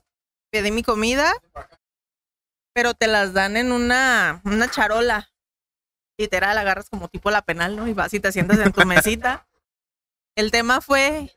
[0.51, 1.32] pedí mi comida,
[2.74, 5.30] pero te las dan en una, una charola.
[6.18, 7.88] Literal, agarras como tipo la penal, ¿no?
[7.88, 9.45] Y vas y te sientas en tu mesita.
[10.36, 11.32] El tema fue,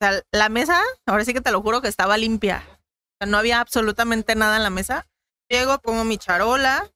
[0.00, 2.62] o sea, la mesa, ahora sí que te lo juro que estaba limpia.
[2.66, 5.06] O sea, no había absolutamente nada en la mesa.
[5.50, 6.88] Llego, pongo mi charola,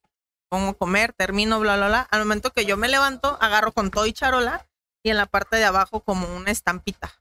[0.48, 2.00] pongo a comer, termino, bla, bla, bla.
[2.10, 4.68] Al momento que yo me levanto, agarro con todo y charola
[5.02, 7.12] y en la parte de abajo como una estampita.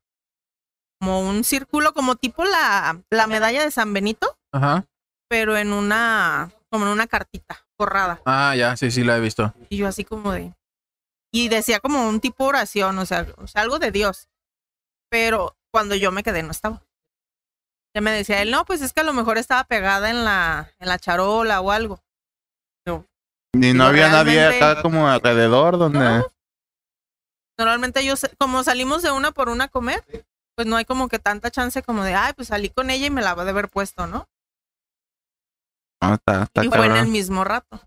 [1.00, 4.86] Como un círculo, como tipo la, la medalla de San Benito, Ajá.
[5.28, 8.22] pero en una, como en una cartita forrada.
[8.26, 9.52] Ah, ya, sí, sí, la he visto.
[9.70, 10.54] Y yo así como de...
[11.34, 14.30] Y decía como un tipo oración, o sea, o sea, algo de Dios.
[15.10, 16.82] Pero cuando yo me quedé no estaba.
[17.96, 20.72] Ya me decía él, no, pues es que a lo mejor estaba pegada en la,
[20.80, 22.00] en la charola o algo.
[23.54, 26.00] Ni no había nadie acá como alrededor donde...
[26.00, 26.26] No.
[27.60, 30.06] Normalmente yo, como salimos de una por una a comer,
[30.56, 33.10] pues no hay como que tanta chance como de, ay, pues salí con ella y
[33.10, 34.30] me la va de haber puesto, ¿no?
[36.02, 37.82] No, está, está y fue en el mismo rato.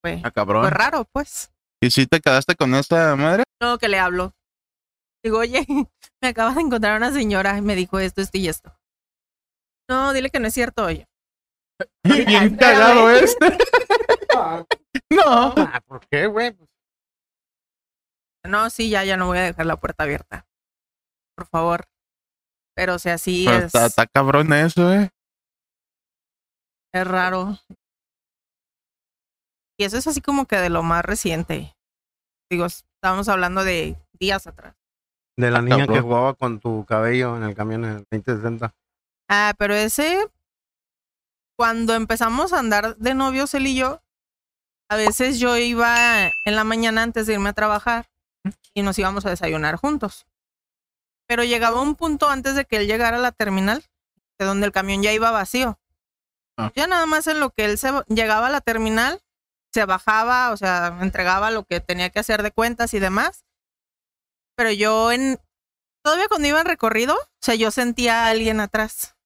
[0.00, 0.62] Fue, Ah, cabrón.
[0.62, 1.50] fue raro, pues.
[1.82, 3.42] ¿Y si te quedaste con esa madre?
[3.60, 4.32] No, que le hablo.
[5.22, 5.64] Digo, oye,
[6.22, 8.74] me acabas de encontrar una señora y me dijo esto, esto y esto.
[9.88, 11.08] No, dile que no es cierto, oye.
[12.04, 13.46] Bien cagado este.
[15.10, 15.54] No.
[15.56, 16.54] Ah, ¿Por qué, güey?
[18.44, 20.46] No, sí, ya, ya no voy a dejar la puerta abierta.
[21.34, 21.88] Por favor.
[22.74, 25.10] Pero, o sea, sí Pero es, está, está cabrón eso, eh.
[26.92, 27.58] es raro.
[29.78, 31.74] Y eso es así como que de lo más reciente.
[32.50, 34.77] Digo, estábamos hablando de días atrás.
[35.38, 38.74] De la Ah, niña que jugaba con tu cabello en el camión en el 2060.
[39.28, 40.26] Ah, pero ese,
[41.56, 44.02] cuando empezamos a andar de novios él y yo,
[44.88, 48.08] a veces yo iba en la mañana antes de irme a trabajar
[48.74, 50.26] y nos íbamos a desayunar juntos.
[51.28, 53.84] Pero llegaba un punto antes de que él llegara a la terminal,
[54.40, 55.78] de donde el camión ya iba vacío.
[56.56, 56.72] Ah.
[56.74, 59.20] Ya nada más en lo que él se llegaba a la terminal,
[59.72, 63.44] se bajaba, o sea, entregaba lo que tenía que hacer de cuentas y demás.
[64.58, 65.38] Pero yo en
[66.02, 69.16] todavía cuando iba en recorrido, o sea, yo sentía a alguien atrás.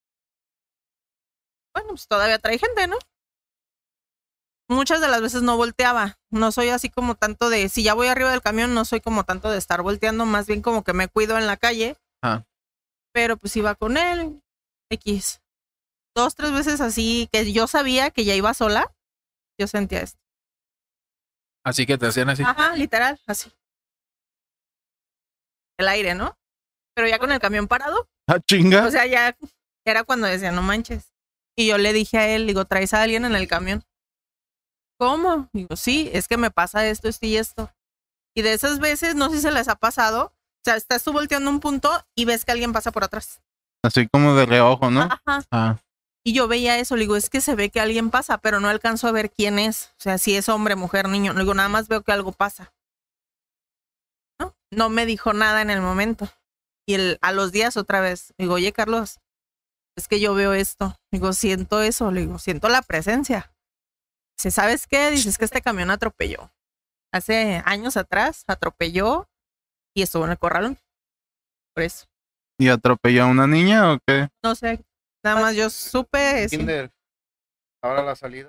[1.72, 2.98] Bueno, pues todavía trae gente, ¿no?
[4.68, 6.18] Muchas de las veces no volteaba.
[6.28, 9.24] No soy así como tanto de, si ya voy arriba del camión, no soy como
[9.24, 11.96] tanto de estar volteando, más bien como que me cuido en la calle.
[12.20, 12.44] Ah.
[13.12, 14.42] Pero pues iba con él,
[14.90, 15.40] X.
[16.14, 18.94] Dos, tres veces así, que yo sabía que ya iba sola,
[19.58, 20.20] yo sentía esto.
[21.64, 22.42] Así que te hacían así.
[22.42, 23.50] Ajá, literal, así.
[25.82, 26.36] El aire, ¿no?
[26.94, 28.86] Pero ya con el camión parado, Ah, chinga.
[28.86, 29.36] o sea, ya
[29.84, 31.12] era cuando decía, no manches.
[31.56, 33.84] Y yo le dije a él, digo, ¿traes a alguien en el camión?
[34.98, 35.48] ¿Cómo?
[35.52, 37.70] Digo, sí, es que me pasa esto, esto y esto.
[38.34, 41.12] Y de esas veces, no sé si se les ha pasado, o sea, estás tú
[41.12, 43.40] volteando un punto y ves que alguien pasa por atrás.
[43.84, 45.02] Así como de reojo, ¿no?
[45.02, 45.44] Ajá.
[45.50, 45.76] Ah,
[46.24, 48.68] Y yo veía eso, le digo, es que se ve que alguien pasa, pero no
[48.68, 49.86] alcanzo a ver quién es.
[49.98, 51.32] O sea, si es hombre, mujer, niño.
[51.32, 52.72] Le digo, nada más veo que algo pasa.
[54.72, 54.88] ¿No?
[54.88, 56.28] me dijo nada en el momento.
[56.86, 59.20] Y el, a los días otra vez, digo, oye Carlos,
[59.96, 60.96] es que yo veo esto.
[61.12, 63.54] Digo, siento eso, le digo, siento la presencia.
[64.36, 65.10] Dice, ¿sabes qué?
[65.10, 66.50] Dices que este camión atropelló.
[67.12, 69.28] Hace años atrás atropelló
[69.94, 70.78] y estuvo en el corralón.
[71.74, 72.06] Por eso.
[72.58, 74.28] ¿Y atropelló a una niña o qué?
[74.42, 74.84] No sé,
[75.22, 76.56] nada más yo supe eso.
[76.56, 76.90] Kinder.
[77.82, 78.48] Ahora la salida.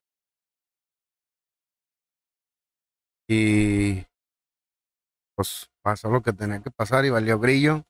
[3.28, 4.06] Y
[5.36, 7.84] pues pasó lo que tenía que pasar y valió grillo.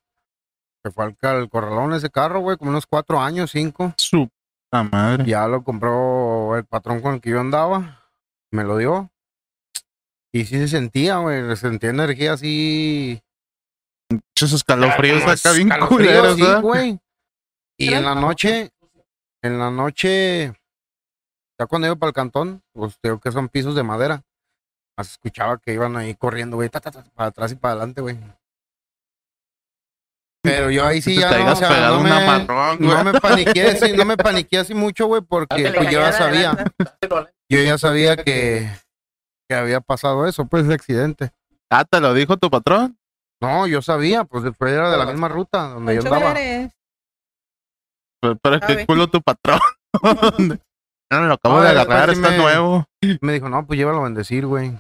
[0.84, 3.94] Se fue al, al corralón ese carro, güey, como unos cuatro años, cinco.
[3.98, 4.30] Su
[4.70, 5.26] puta madre.
[5.26, 8.10] Ya lo compró el patrón con el que yo andaba.
[8.52, 9.10] Me lo dio.
[10.34, 11.46] Y sí se sentía, güey.
[11.50, 13.22] Se sentía energía así.
[14.36, 17.00] Esos escalofríos acá bien culeros, sí, güey.
[17.78, 18.72] Y en la noche,
[19.42, 20.54] en la noche,
[21.60, 24.24] ya cuando iba para el cantón, pues creo que son pisos de madera.
[24.98, 28.02] Más escuchaba que iban ahí corriendo, güey, ta, ta, ta, para atrás y para adelante,
[28.02, 28.18] güey.
[30.44, 33.62] Pero yo ahí sí Te ya no, o sea, no un me, no me paniqué
[33.72, 36.66] así, no me paniqué así mucho, güey, porque pues, yo ya sabía,
[37.50, 38.70] yo ya sabía que,
[39.48, 41.32] que había pasado eso, pues ese accidente.
[41.70, 42.98] Ah, ¿te lo dijo tu patrón?
[43.42, 46.34] No, yo sabía, pues después era de la misma ruta donde yo andaba.
[46.34, 46.72] Pero,
[48.42, 48.86] pero es que Sabe.
[48.86, 49.60] culo tu patrón.
[51.22, 52.86] no, lo acabo No, de agarrar, sí está me- nuevo.
[53.22, 54.78] Me dijo, no, pues llévalo a bendecir, güey.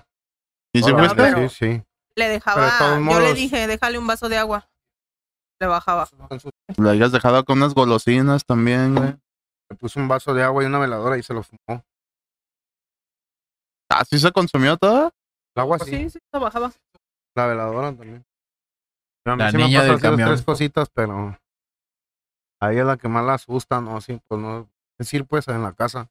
[0.74, 1.84] Y si Hola, fuiste, Sí, sí.
[2.16, 4.70] Le dejaba, yo le modos- dije, déjale un vaso de agua.
[5.60, 6.08] Le bajaba.
[6.78, 9.16] lo hayas dejado con unas golosinas también, güey.
[9.70, 11.84] Le puso un vaso de agua y una veladora y se lo fumó.
[13.90, 15.12] Ah, ¿sí se consumió todo?
[15.56, 16.72] El agua sí, Sí, sí, lo bajaba.
[17.36, 18.26] la veladora también.
[19.24, 20.30] Pero a mí La sí me niña pasado del camión.
[20.30, 21.38] tres cositas, pero
[22.62, 23.98] a ella es la que más la asusta, ¿no?
[23.98, 24.70] Así, pues no.
[25.00, 26.10] Decir, pues, en la casa.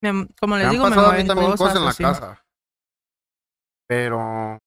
[0.00, 1.90] Me- como Me les han digo, me pasado a mí también cosas, cosas en la
[1.90, 2.02] así.
[2.02, 2.44] casa.
[3.88, 4.58] Pero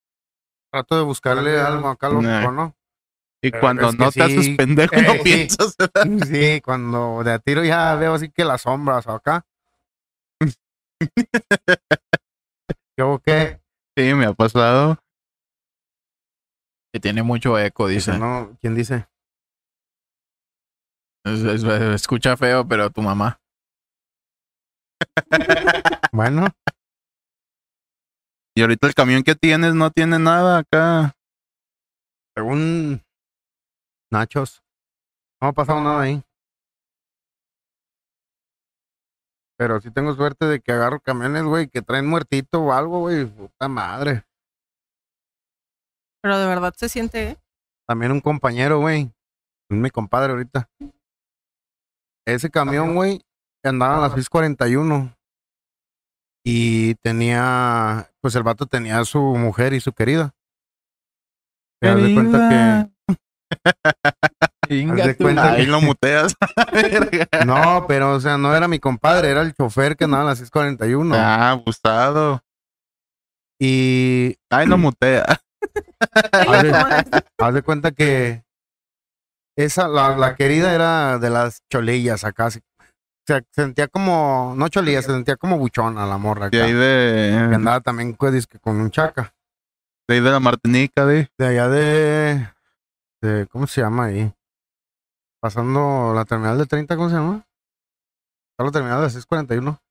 [0.72, 2.76] trato de buscarle algo acá lo mejor, ¿no?
[3.44, 4.56] Y Pero cuando que no te haces sí.
[4.56, 5.22] pendejo, Eh, no sí.
[5.24, 5.76] piensas.
[6.28, 9.46] Sí, cuando de a tiro ya veo así que las sombras acá.
[12.98, 13.60] ¿Yo qué?
[13.98, 14.98] Sí, me ha pasado.
[16.94, 18.12] Que tiene mucho eco, dice.
[18.12, 19.08] Dice, no, ¿quién dice?
[21.26, 23.40] Es- es- escucha feo, pero tu mamá.
[26.14, 26.48] Bueno,
[28.56, 31.16] Y ahorita el camión que tienes no tiene nada acá.
[32.36, 33.02] según
[34.12, 34.62] Nachos,
[35.42, 36.22] no ha pasado nada ahí.
[39.58, 43.26] Pero sí tengo suerte de que agarro camiones, güey, que traen muertito o algo, güey.
[43.26, 44.24] Puta madre.
[46.22, 47.38] Pero de verdad se siente, ¿eh?
[47.88, 49.12] También un compañero, güey.
[49.70, 50.70] Es mi compadre ahorita.
[52.26, 53.22] Ese camión, güey,
[53.70, 55.16] andaba en las 641.
[56.44, 60.34] Y tenía, pues el vato tenía a su mujer y su querida.
[61.82, 63.14] Y haz de cuenta que,
[65.02, 66.36] haz de cuenta Ahí lo muteas.
[66.72, 70.30] que- no, pero o sea, no era mi compadre, era el chofer que andaba en
[70.30, 71.16] las 641.
[71.16, 72.42] Ah, abusado.
[73.60, 75.24] Y Ahí lo mutea.
[76.32, 78.44] haz de, haz de cuenta que
[79.56, 82.48] esa, la, la querida era de las cholillas acá.
[82.48, 82.60] así.
[83.28, 86.58] Se sentía como, no cholillas, se sentía como buchona la morra acá.
[86.58, 89.34] De ahí Que de, andaba también pues, con un chaca.
[90.08, 91.30] de ahí de la Martinica, de.
[91.38, 92.50] De allá de,
[93.22, 94.34] de, ¿cómo se llama ahí?
[95.40, 97.46] Pasando la terminal de 30, ¿cómo se llama?
[98.52, 99.82] Está la terminal de 641.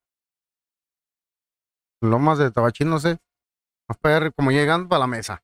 [2.03, 3.19] Lomas de Tabachín, no sé.
[3.89, 5.43] Más para allá, como llegando para la mesa.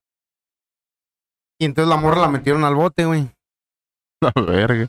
[1.59, 3.31] Y entonces la morra la metieron al bote, güey.
[4.21, 4.87] La verga.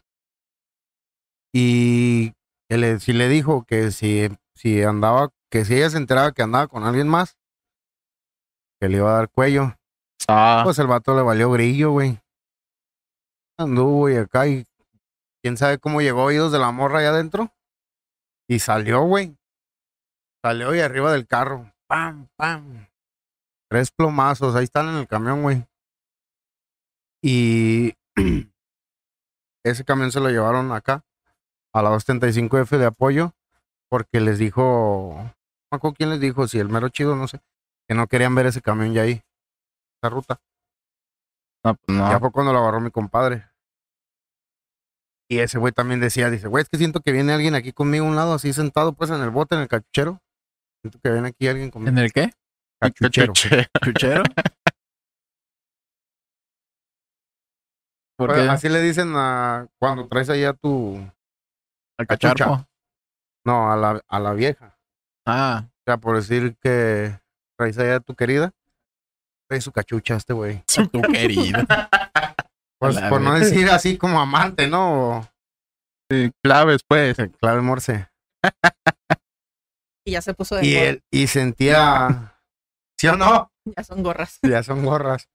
[1.54, 2.34] Y
[2.70, 6.44] que le, si le dijo que si, si andaba, que si ella se enteraba que
[6.44, 7.38] andaba con alguien más,
[8.80, 9.76] que le iba a dar cuello.
[10.28, 12.20] Ah, Pues el vato le valió grillo, güey.
[13.58, 14.66] Anduvo y acá y
[15.42, 17.52] quién sabe cómo llegó a oídos de la morra allá adentro.
[18.48, 19.36] Y salió, güey.
[20.44, 21.72] Salió y arriba del carro.
[21.88, 22.88] Pam, pam.
[23.70, 25.66] Tres plomazos, ahí están en el camión, güey.
[27.22, 27.94] Y
[29.66, 31.04] ese camión se lo llevaron acá,
[31.78, 33.34] a la 235F de apoyo,
[33.90, 35.32] porque les dijo,
[35.72, 37.40] no quién les dijo, si el mero chido, no sé,
[37.88, 39.22] que no querían ver ese camión ya ahí,
[40.02, 40.42] esa ruta.
[41.64, 42.10] no, pues no.
[42.10, 43.48] Ya fue cuando lo agarró mi compadre.
[45.30, 48.06] Y ese güey también decía, dice, güey, es que siento que viene alguien aquí conmigo
[48.06, 50.22] a un lado, así sentado pues en el bote, en el cachuchero.
[50.82, 51.92] Siento que viene aquí alguien conmigo.
[51.92, 52.32] ¿En el qué?
[52.80, 53.34] cachuchero.
[53.84, 54.24] ¿Chuchero?
[58.18, 58.42] ¿Por qué?
[58.42, 61.00] así le dicen a cuando traes allá tu...
[61.98, 62.34] Al cachucha.
[62.34, 62.68] cacharpo.
[63.46, 64.78] No, a la, a la vieja.
[65.26, 67.20] Ah, O sea, por decir que
[67.58, 68.52] traes allá a tu querida.
[69.50, 70.64] trae su cachucha este güey.
[70.92, 71.60] Tu querido.
[72.80, 75.28] Pues por no decir así como amante, ¿no?
[76.12, 77.18] Sí, claves, pues.
[77.42, 78.08] Clave Morse.
[80.06, 80.86] Y ya se puso de Y moda.
[80.86, 82.40] él, y sentía,
[83.00, 83.52] ¿sí o no?
[83.76, 84.38] Ya son gorras.
[84.44, 85.28] Ya son gorras.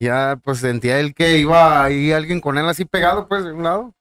[0.00, 3.64] Ya, pues sentía él que iba ahí alguien con él así pegado, pues, de un
[3.64, 3.94] lado.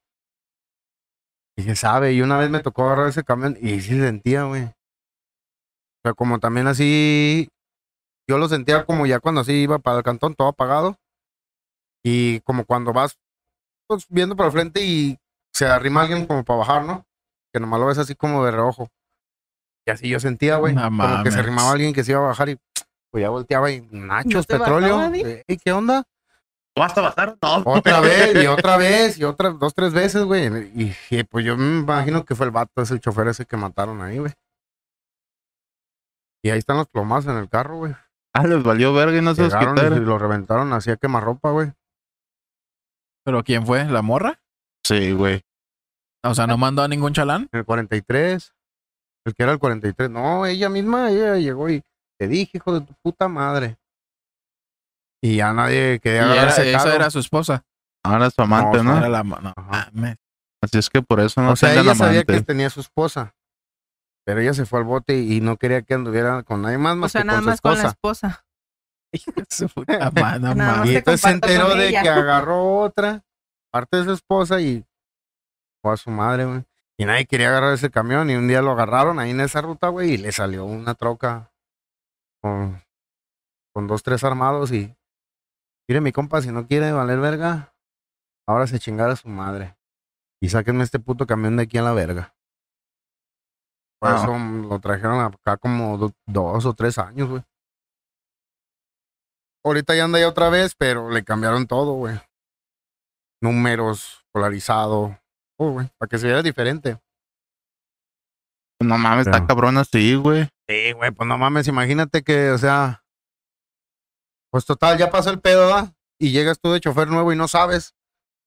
[1.58, 4.64] Y se sabe, y una vez me tocó agarrar ese camión y sí sentía, güey.
[4.64, 4.74] O
[6.04, 7.50] sea, como también así,
[8.30, 10.96] yo lo sentía como ya cuando así iba para el cantón, todo apagado.
[12.04, 13.18] Y como cuando vas,
[13.88, 15.18] pues, viendo para el frente y
[15.52, 17.06] se arrima alguien como para bajar, ¿no?
[17.52, 18.90] Que nomás lo ves así como de reojo.
[19.88, 20.76] Y así yo sentía, güey.
[20.76, 22.60] No como que se arrimaba alguien que se iba a bajar y
[23.10, 24.98] pues ya volteaba y nachos, te petróleo.
[24.98, 25.18] bajaba?
[25.18, 26.04] Ey, ¿Qué onda?
[26.78, 27.38] ¿Vas a bajar?
[27.42, 27.64] No.
[27.66, 30.48] Otra vez, y otra vez, y otra, dos, tres veces, güey.
[30.76, 34.02] Y, y, pues yo me imagino que fue el vato, ese chofer ese que mataron
[34.02, 34.34] ahí, güey.
[36.44, 37.96] Y ahí están los plomazos en el carro, güey.
[38.34, 41.74] Ah, les valió verga y no se los y lo reventaron así a quemarropa, güey.
[43.26, 43.84] ¿Pero quién fue?
[43.86, 44.40] ¿La morra?
[44.84, 45.44] Sí, güey.
[46.24, 47.50] O sea, no mandó a ningún chalán.
[47.52, 48.54] En el 43.
[49.26, 50.10] El que era el 43.
[50.10, 51.84] No, ella misma, ella llegó y
[52.18, 53.78] te dije, hijo de tu puta madre.
[55.28, 57.64] Y ya nadie Y quería agarrar era- ese esa era su esposa.
[58.04, 58.98] Ahora es su amante, No, ¿no?
[59.00, 59.54] Era la no.
[60.62, 63.34] Así es que por eso no o sea, ella sabía que tenía su esposa.
[64.26, 66.98] Pero ella se fue al bote y no quería que anduviera con nadie más, O
[66.98, 68.28] más sea, que nada con su más con la esposa.
[68.28, 68.44] esposa.
[69.50, 70.78] Su puta madre, no Nada mames.
[70.80, 73.24] más Y entonces se enteró de que agarró otra,
[73.72, 74.86] parte de su esposa y
[75.82, 76.64] fue a su madre, güey.
[77.00, 79.88] Y nadie quería agarrar ese camión y un día lo agarraron ahí en esa ruta,
[79.90, 81.52] güey, y le salió una troca
[82.42, 82.84] con,
[83.74, 84.94] con dos, tres armados y...
[85.90, 87.74] Mire, mi compa, si no quiere valer verga,
[88.48, 89.78] ahora se chingara su madre.
[90.42, 92.36] Y sáquenme este puto camión de aquí a la verga.
[94.00, 97.44] Por eso lo trajeron acá como do- dos o tres años, güey.
[99.66, 102.16] Ahorita ya anda ya otra vez, pero le cambiaron todo, güey.
[103.42, 105.20] Números, polarizado.
[105.60, 107.00] Oh, güey, para que se viera diferente.
[108.80, 110.48] No mames, Pero- está cabrón así, güey.
[110.70, 113.04] Sí, güey, pues no mames, imagínate que, o sea,
[114.52, 115.94] pues total, ya pasó el pedo, ¿verdad?
[116.20, 117.96] Y llegas tú de chofer nuevo y no sabes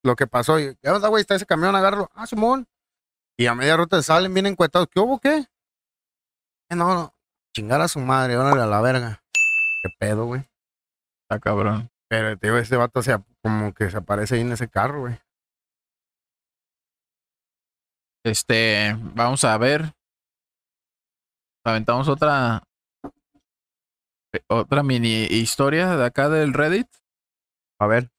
[0.03, 0.59] lo que pasó.
[0.59, 1.21] Y, ¿qué onda, güey?
[1.21, 2.11] Está ese camión, agárralo.
[2.15, 2.67] Ah, Simón.
[3.39, 4.89] Y a media ruta salen bien encuetados.
[4.91, 5.47] ¿Qué hubo, qué?
[6.71, 7.15] Eh, no, no,
[7.55, 9.23] chingar a su madre, órale a la verga.
[9.83, 10.43] ¿Qué pedo, güey?
[11.23, 11.91] Está cabrón.
[12.09, 15.19] Pero, tío, ese vato, o sea, como que se aparece ahí en ese carro, güey.
[18.25, 19.95] Este, vamos a ver.
[21.65, 22.63] Aventamos otra.
[24.33, 26.89] Eh, Otra mini historia de acá del Reddit.
[27.81, 28.11] A ver,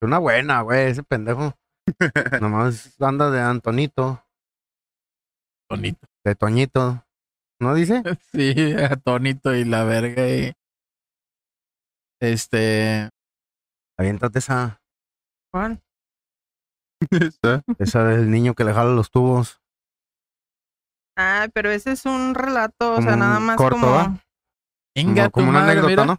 [0.00, 1.54] una buena, güey, ese pendejo.
[2.40, 4.24] Nomás anda de Antonito,
[5.70, 6.06] Bonito.
[6.24, 7.04] de Toñito.
[7.60, 8.02] ¿No dice?
[8.32, 10.28] Sí, atónito y la verga.
[10.28, 10.52] Y...
[12.20, 13.08] Este.
[13.98, 14.80] Aviéntate esa,
[15.52, 15.82] Juan,
[17.10, 19.60] Está- esa del niño que le jala los tubos.
[21.16, 23.92] Ah, pero ese es un relato, o sea, nada más corto, como...
[23.92, 24.20] ¿va?
[25.00, 26.04] Inga Como, una madre, anécdota, mira.
[26.06, 26.18] ¿no?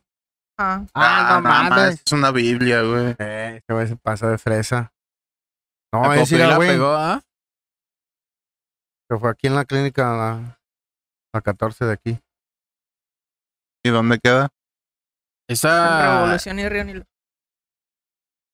[0.58, 2.04] Ah, Ah, no nada más, mames.
[2.06, 3.16] Es una Biblia, güey.
[3.20, 4.94] Eh, güey se pasa de fresa.
[5.94, 6.70] No, La es güey.
[6.70, 7.22] pegó, ¿ah?
[9.10, 10.60] Que fue aquí en la clínica, la,
[11.34, 12.20] la 14 de aquí.
[13.84, 14.50] ¿Y dónde queda?
[15.50, 17.06] Esa, Revolución y Río Nilo.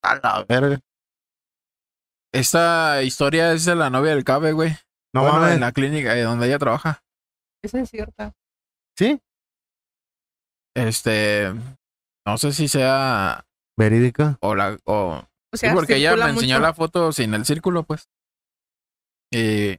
[0.02, 0.80] A la verga.
[2.32, 4.70] esta historia es de la novia del Cabe, güey.
[5.14, 5.54] No Bueno, mames.
[5.54, 7.02] en la clínica eh, donde ella trabaja.
[7.62, 8.32] Esa es cierta.
[8.96, 9.20] ¿Sí?
[10.76, 11.52] Este.
[12.26, 13.44] No sé si sea.
[13.78, 14.36] Verídica.
[14.40, 14.78] O la.
[14.84, 15.22] O,
[15.52, 16.66] O sí, sea, porque ella me enseñó mucho.
[16.66, 18.08] la foto sin el círculo, pues.
[19.32, 19.76] Y.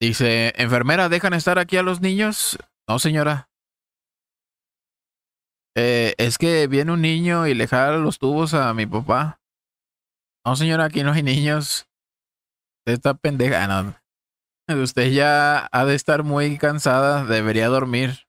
[0.00, 2.58] Dice, enfermera, ¿dejan estar aquí a los niños?
[2.88, 3.48] No, señora.
[5.76, 9.40] Eh, es que viene un niño y le jala los tubos a mi papá.
[10.44, 11.86] No, señora, aquí no hay niños.
[12.80, 13.66] Usted está pendeja.
[13.68, 13.94] No.
[14.82, 17.24] Usted ya ha de estar muy cansada.
[17.24, 18.26] Debería dormir.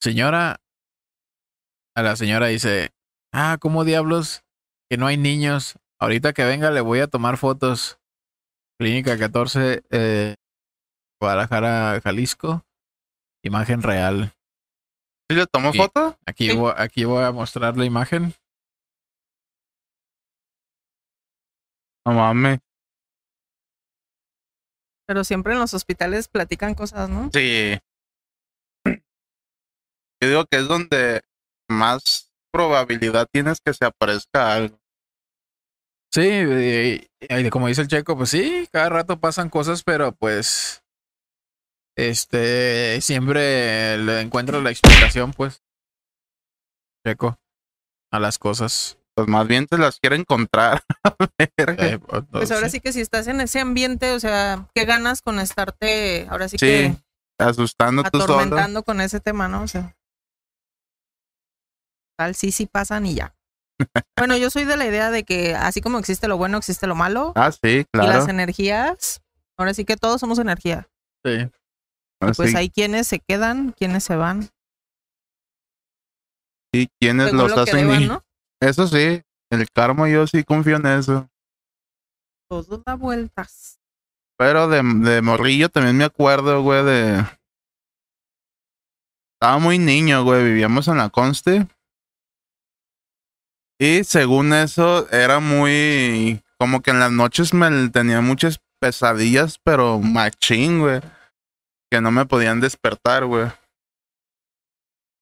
[0.00, 0.60] Señora.
[1.96, 2.90] A la señora dice,
[3.32, 4.42] ah, ¿cómo diablos?
[4.88, 5.76] Que no hay niños.
[5.98, 7.98] Ahorita que venga le voy a tomar fotos.
[8.78, 10.36] Clínica 14, eh,
[11.20, 12.64] Guadalajara, Jalisco.
[13.42, 14.32] Imagen real.
[15.28, 16.16] ¿Sí le tomó foto?
[16.26, 16.56] Aquí, Sí.
[16.56, 18.34] voy, aquí voy a mostrar la imagen.
[22.06, 22.60] No mames.
[25.06, 27.30] Pero siempre en los hospitales platican cosas, ¿no?
[27.32, 27.78] Sí.
[30.20, 31.22] Yo digo que es donde
[31.70, 34.78] más probabilidad tienes que se aparezca algo.
[36.12, 40.82] Sí, y- y como dice el checo, pues sí, cada rato pasan cosas, pero pues
[41.96, 45.62] este, siempre le encuentro la explicación, pues.
[47.06, 47.38] Checo
[48.12, 48.98] a las cosas.
[49.14, 50.82] Pues más bien te las quiere encontrar.
[51.80, 55.22] Eh, pues, Pues ahora sí que si estás en ese ambiente, o sea, ¿qué ganas
[55.22, 56.96] con estarte ahora sí, Sí, que
[57.38, 59.62] Asustando atormentando con ese tema, ¿no?
[59.62, 59.94] O sea,
[62.18, 63.34] tal, sí, sí pasan y ya.
[64.18, 66.96] bueno, yo soy de la idea de que así como existe lo bueno, existe lo
[66.96, 67.32] malo.
[67.36, 68.08] Ah, sí, Y claro.
[68.12, 69.22] las energías,
[69.56, 70.88] ahora sí que todos somos energía.
[71.24, 71.48] Sí.
[72.20, 74.48] Pues Así, hay quienes se quedan, quienes se van.
[76.74, 78.08] y quienes según los lo hacen deban, ir.
[78.08, 78.24] ¿no?
[78.60, 81.28] Eso sí, el karma yo sí confío en eso.
[82.50, 83.78] Todo da vueltas.
[84.36, 87.24] Pero de, de morrillo también me acuerdo, güey, de...
[89.40, 91.68] Estaba muy niño, güey, vivíamos en la Conste.
[93.78, 96.42] Y según eso, era muy...
[96.58, 101.00] Como que en las noches me tenía muchas pesadillas, pero machín, güey.
[101.90, 103.46] Que no me podían despertar, güey.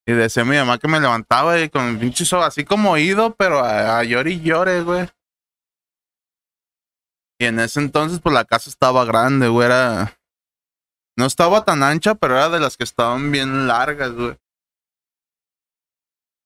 [0.09, 3.99] Y decía mi mamá que me levantaba y con pinche así como oído, pero a,
[3.99, 5.09] a y llore, güey.
[7.39, 9.67] Y en ese entonces, pues la casa estaba grande, güey.
[9.67, 10.19] Era.
[11.19, 14.39] No estaba tan ancha, pero era de las que estaban bien largas, güey.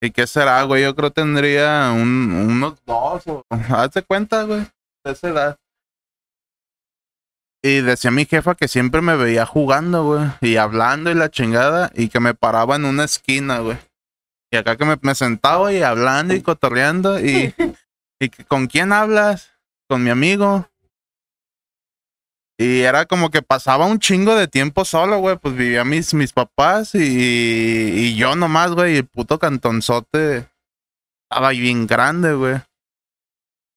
[0.03, 0.83] ¿Y qué será, güey?
[0.83, 3.45] Yo creo tendría un, unos dos o.
[3.51, 4.67] Hazte cuenta, güey.
[5.05, 5.57] De esa edad.
[7.63, 10.27] Y decía mi jefa que siempre me veía jugando, güey.
[10.41, 11.91] Y hablando y la chingada.
[11.95, 13.77] Y que me paraba en una esquina, güey.
[14.51, 17.21] Y acá que me, me sentaba y hablando y cotorreando.
[17.21, 17.55] Y,
[18.21, 19.53] y que, ¿con quién hablas?
[19.87, 20.70] Con mi amigo.
[22.61, 25.39] Y era como que pasaba un chingo de tiempo solo, güey.
[25.39, 28.93] Pues vivía mis, mis papás y, y yo nomás, güey.
[28.93, 30.47] Y el puto cantonzote
[31.25, 32.57] estaba bien grande, güey.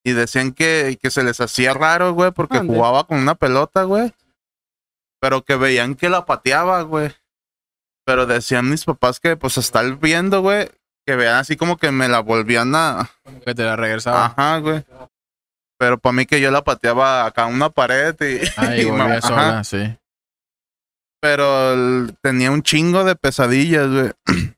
[0.04, 2.76] Y decían que, que se les hacía raro, güey, porque Ande.
[2.76, 4.14] jugaba con una pelota, güey.
[5.22, 7.10] Pero que veían que la pateaba, güey.
[8.06, 10.70] Pero decían mis papás que, pues, estar viendo, güey,
[11.08, 13.10] que vean así como que me la volvían a,
[13.46, 14.26] Que te la regresaba.
[14.26, 14.84] Ajá, güey.
[15.80, 18.90] Pero para mí que yo la pateaba acá a una pared y, Ahí y
[19.24, 19.64] ajá.
[19.64, 19.98] sí.
[21.22, 24.12] Pero el- tenía un chingo de pesadillas, güey.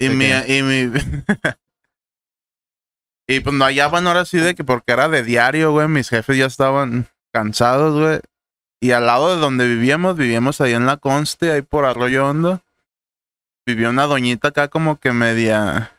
[0.00, 0.90] Y ¿De mi, y mi
[3.28, 6.36] Y pues no hallaban ahora sí de que porque era de diario, güey, mis jefes
[6.36, 8.20] ya estaban cansados, güey.
[8.80, 12.60] Y al lado de donde vivíamos, vivíamos ahí en la Conste, ahí por Arroyo Hondo.
[13.64, 15.92] Vivía una doñita acá como que media.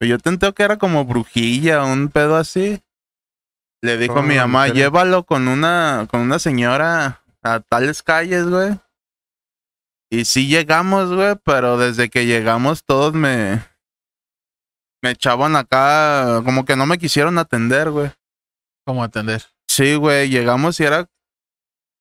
[0.00, 2.80] Yo te entero que era como brujilla, un pedo así.
[3.82, 8.46] Le dijo a mi Oh, mamá, llévalo con una, con una señora a tales calles,
[8.48, 8.78] güey.
[10.10, 13.62] Y sí llegamos, güey, pero desde que llegamos todos me,
[15.02, 18.10] me echaban acá, como que no me quisieron atender, güey.
[18.86, 19.44] ¿Cómo atender?
[19.68, 21.08] Sí, güey, llegamos y era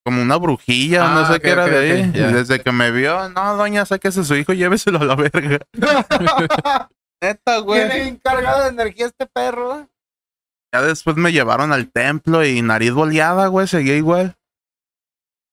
[0.05, 2.11] como una brujilla, Ah, no sé qué era de ahí.
[2.11, 5.59] Desde que me vio, no, doña, sáquese a su hijo, lléveselo a la verga.
[7.21, 7.81] Neta, güey.
[7.81, 9.79] Tiene bien cargado de energía este perro.
[9.79, 9.87] ¿eh?
[10.73, 14.37] Ya después me llevaron al templo y nariz boleada, güey, seguía igual.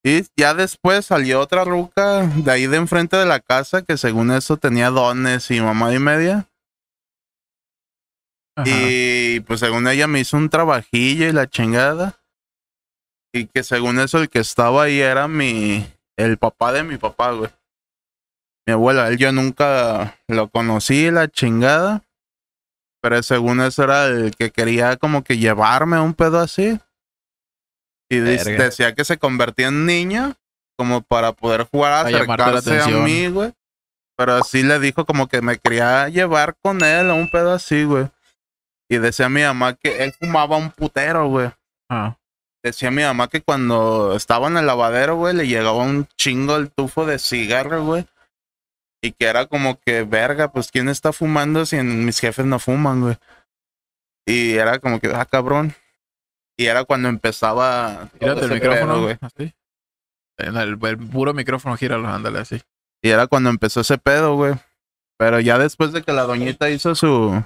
[0.07, 4.31] Y ya después salió otra ruca de ahí de enfrente de la casa que según
[4.33, 6.47] eso tenía dones y mamá y media.
[8.55, 8.69] Ajá.
[8.69, 12.21] Y pues según ella me hizo un trabajillo y la chingada.
[13.33, 15.91] Y que según eso el que estaba ahí era mi...
[16.17, 17.51] El papá de mi papá, güey.
[18.67, 22.03] Mi abuela, él yo nunca lo conocí, la chingada.
[23.03, 26.81] Pero según eso era el que quería como que llevarme a un pedo así.
[28.11, 28.65] Y Verga.
[28.65, 30.35] decía que se convertía en niño
[30.79, 33.05] como para poder jugar a Para llamarte la acercarse a atención.
[33.05, 33.53] mí, güey.
[34.17, 37.85] Pero así le dijo como que me quería llevar con él a un pedo así,
[37.85, 38.09] güey.
[38.89, 41.51] Y decía mi mamá que él fumaba un putero, güey.
[41.91, 42.17] Ah.
[42.63, 46.71] Decía mi mamá que cuando estaba en el lavadero, güey, le llegaba un chingo el
[46.71, 48.07] tufo de cigarro, güey.
[49.05, 52.59] Y que era como que, verga, pues ¿quién está fumando si en- mis jefes no
[52.59, 53.17] fuman, güey?
[54.27, 55.75] Y era como que, ah, cabrón.
[56.57, 58.09] Y era cuando empezaba...
[58.19, 59.19] Gírate el micrófono, güey.
[59.21, 59.55] Así.
[60.39, 62.63] El, el- el puro micrófono, gíralo, ándale así.
[63.03, 64.55] Y era cuando empezó ese pedo, güey.
[65.19, 67.45] Pero ya después de que la doñita hizo su...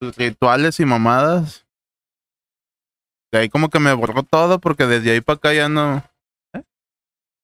[0.00, 1.64] Sus rituales y mamadas.
[3.30, 6.02] De ahí como que me borró todo porque desde ahí para acá ya no...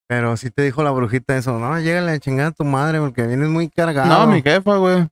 [0.09, 1.59] Pero sí te dijo la brujita eso.
[1.59, 4.09] No, llégale a chingar a tu madre porque vienes muy cargado.
[4.27, 5.07] No, mi jefa, güey.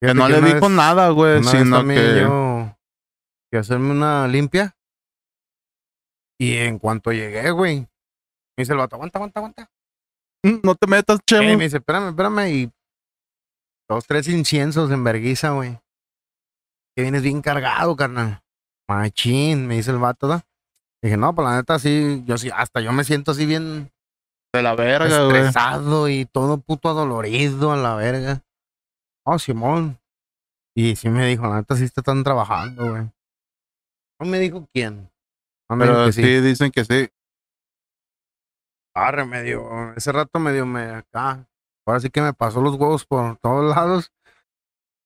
[0.00, 2.20] Que no le dijo vez- nada, güey, sino que...
[2.20, 2.76] yo
[3.50, 4.76] que hacerme una limpia.
[6.38, 7.88] Y en cuanto llegué, güey, me
[8.62, 9.70] dice el vato, aguanta, aguanta, aguanta.
[10.42, 11.56] "Mm, No te metas, chemo.
[11.56, 12.48] me dice, espérame, espérame.
[12.50, 12.70] Y
[13.88, 15.78] dos, tres inciensos en verguiza, güey.
[16.96, 18.42] Que vienes bien cargado, carnal.
[18.88, 20.44] Machín, me dice el vato, ¿da?
[21.02, 23.90] Dije, no, pues la neta sí, yo sí, hasta yo me siento así bien
[24.54, 25.36] De la verga, güey.
[25.36, 28.42] estresado y todo puto adolorido a la verga.
[29.26, 29.98] Oh, Simón.
[30.76, 33.02] Y sí me dijo, la neta sí te están trabajando, güey.
[34.20, 35.10] No me dijo quién.
[35.68, 36.22] No me dijo Pero que sí.
[36.22, 36.40] sí.
[36.40, 37.08] dicen que sí.
[38.94, 41.48] Arre, medio, ese rato medio me acá.
[41.84, 44.12] Ahora sí que me pasó los huevos por todos lados.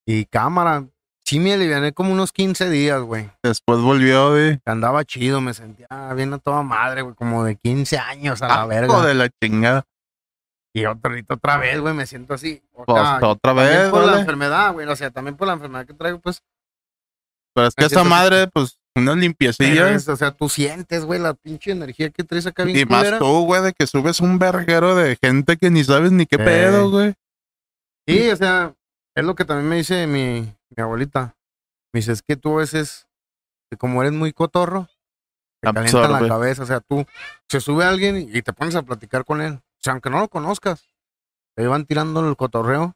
[0.06, 0.86] Y cámara.
[1.28, 3.28] Sí me aliviané como unos 15 días, güey.
[3.42, 4.58] Después volvió, güey.
[4.64, 7.14] Andaba chido, me sentía bien a toda madre, güey.
[7.14, 9.06] Como de 15 años a la Asco verga.
[9.06, 9.84] de la chingada.
[10.74, 12.62] Y otro ahorita otra vez, güey, me siento así.
[12.72, 14.86] O Pues, otra también vez, por la enfermedad, güey.
[14.86, 16.40] O sea, también por la enfermedad que traigo, pues.
[17.54, 20.08] Pero es que esa madre, pues, unas limpiecillas.
[20.08, 23.44] o sea, tú sientes, güey, la pinche energía que traes acá bien Y más tú,
[23.44, 26.44] güey, de que subes un verguero de gente que ni sabes ni qué Eh.
[26.44, 27.12] pedo, güey.
[28.06, 28.72] Sí, o sea,
[29.14, 31.36] es lo que también me dice mi, mi abuelita.
[31.92, 33.06] Me dice, es que tú a veces,
[33.70, 34.88] que como eres muy cotorro,
[35.60, 36.62] te calienta la cabeza.
[36.62, 37.04] O sea, tú,
[37.48, 39.54] se sube alguien y te pones a platicar con él.
[39.54, 40.88] O sea, aunque no lo conozcas,
[41.56, 42.94] te van tirando el cotorreo.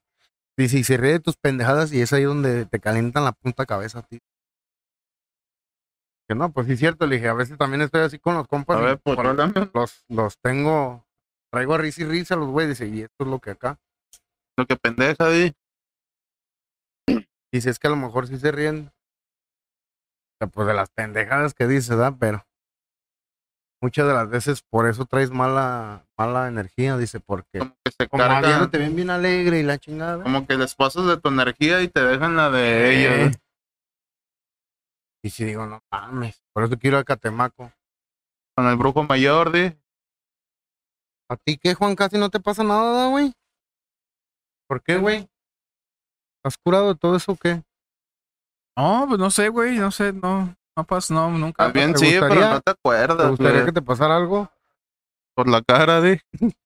[0.57, 3.65] Dice, y se ríe de tus pendejadas y es ahí donde te calientan la punta
[3.65, 4.19] cabeza a ti.
[6.29, 8.47] Que no, pues sí es cierto, le dije, a veces también estoy así con los
[8.47, 8.79] compas.
[8.79, 9.25] A ver, pues, por-
[9.75, 11.05] los, los tengo,
[11.51, 13.79] traigo a risa y risa a los güeyes, dice, y esto es lo que acá.
[14.57, 15.53] Lo que pendeja, di.
[17.53, 18.89] Dice, es que a lo mejor sí se ríen.
[18.89, 22.15] o sea, pues de las pendejadas que dice, ¿verdad?
[22.19, 22.47] Pero
[23.83, 28.09] muchas de las veces por eso traes mala, mala energía, dice, porque Como que se
[28.09, 28.49] como carga.
[28.49, 30.23] viéndote bien, bien alegre y la chingada.
[30.23, 33.25] Como que les pasas de tu energía y te dejan la de Eh.
[33.25, 33.37] ellos.
[35.25, 37.71] Y si digo, no mames, por eso quiero ir a Catemaco.
[38.57, 39.73] Con el brujo mayor, di.
[41.31, 41.95] ¿A ti qué, Juan?
[41.95, 43.33] Casi no te pasa nada, güey.
[44.69, 45.29] ¿Por qué, güey?
[46.45, 47.63] ¿Has curado de todo eso o qué?
[48.77, 51.65] No, pues no sé, güey, no sé, no, no pasa, no, nunca.
[51.65, 53.65] También ¿te sí, pero gustaría- no te ¿Te acuerdas, gustaría güey.
[53.67, 54.51] que te pasara algo?
[55.35, 56.19] Por la cara, di.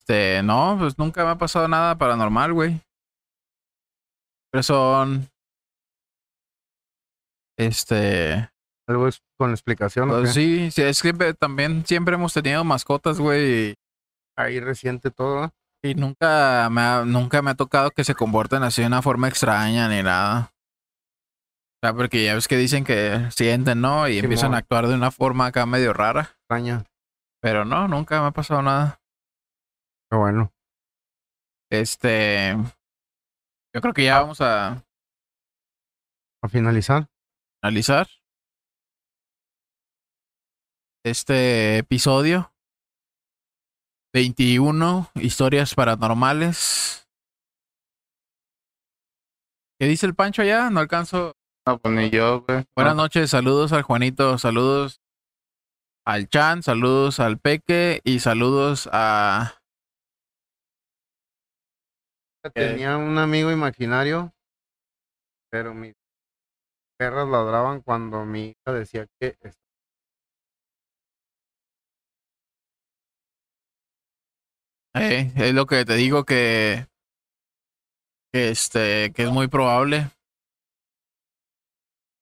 [0.00, 2.80] Este, no, pues nunca me ha pasado nada paranormal, güey.
[4.50, 5.28] Pero son.
[7.56, 8.48] Este.
[8.88, 10.34] Algo es con explicación, ¿o Pues qué?
[10.34, 13.74] sí, sí, es que siempre- también siempre hemos tenido mascotas, güey.
[14.36, 15.50] Ahí reciente todo, ¿eh?
[15.82, 19.28] Y nunca me ha, nunca me ha tocado que se comporten así de una forma
[19.28, 20.52] extraña ni nada.
[21.82, 24.06] O sea, porque ya ves que dicen que sienten, ¿no?
[24.06, 26.36] Y empiezan a actuar de una forma acá medio rara.
[26.40, 26.84] extraña.
[27.40, 29.00] Pero no, nunca me ha pasado nada.
[30.10, 30.52] Pero bueno.
[31.70, 32.54] Este.
[33.74, 34.84] Yo creo que ya vamos a
[36.42, 37.08] A finalizar.
[37.62, 38.06] analizar
[41.04, 42.52] este episodio.
[44.12, 47.08] 21 historias paranormales.
[49.78, 50.68] ¿Qué dice el Pancho allá?
[50.70, 51.36] No alcanzo.
[51.66, 52.64] No, pues ni yo, güey.
[52.74, 53.02] Buenas No.
[53.02, 55.00] noches, saludos al Juanito, saludos
[56.06, 59.54] al Chan, saludos al Peque y saludos a...
[62.54, 64.32] Tenía un amigo imaginario,
[65.50, 65.92] pero mis
[66.98, 69.36] perras ladraban cuando mi hija decía que
[74.94, 76.86] Eh, es lo que te digo que,
[78.32, 80.10] que este que es muy probable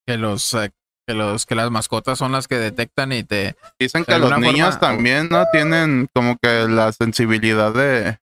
[0.07, 0.71] que los eh,
[1.07, 4.75] que los que las mascotas son las que detectan y te Dicen que los niños
[4.75, 5.45] forma- también, ¿no?
[5.51, 8.19] Tienen como que la sensibilidad de,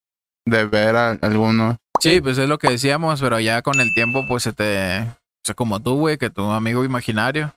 [0.47, 1.77] de ver a algunos.
[2.01, 5.45] sí pues es lo que decíamos pero ya con el tiempo pues se te o
[5.45, 7.53] sea, como tú güey que tu amigo imaginario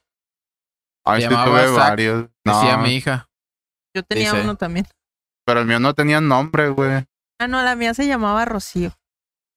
[1.05, 2.23] Ay, Se sí llamaba tuve varios.
[2.43, 3.27] decía No, mi hija
[3.95, 4.87] Yo tenía Dice- uno también.
[5.49, 7.07] Pero el mío no tenía nombre, güey.
[7.39, 8.95] Ah, no, la mía se llamaba Rocío.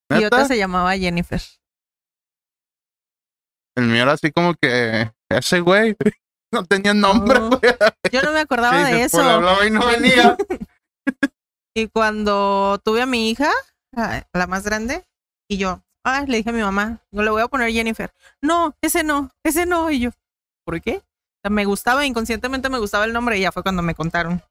[0.08, 1.42] Y otra se llamaba Jennifer.
[3.76, 5.94] El mío era así como que ese güey
[6.50, 7.50] no tenía nombre, No.
[7.60, 7.74] güey.
[8.10, 9.22] Yo no me acordaba Sí, de pues, eso.
[9.22, 10.36] hablaba y no venía.
[11.74, 13.50] Y cuando tuve a mi hija,
[13.94, 15.04] la más grande,
[15.46, 18.12] y yo, ah, le dije a mi mamá, yo le voy a poner Jennifer.
[18.42, 19.90] No, ese no, ese no.
[19.90, 20.10] Y yo,
[20.66, 20.96] ¿por qué?
[20.96, 24.42] O sea, me gustaba, inconscientemente me gustaba el nombre y ya fue cuando me contaron.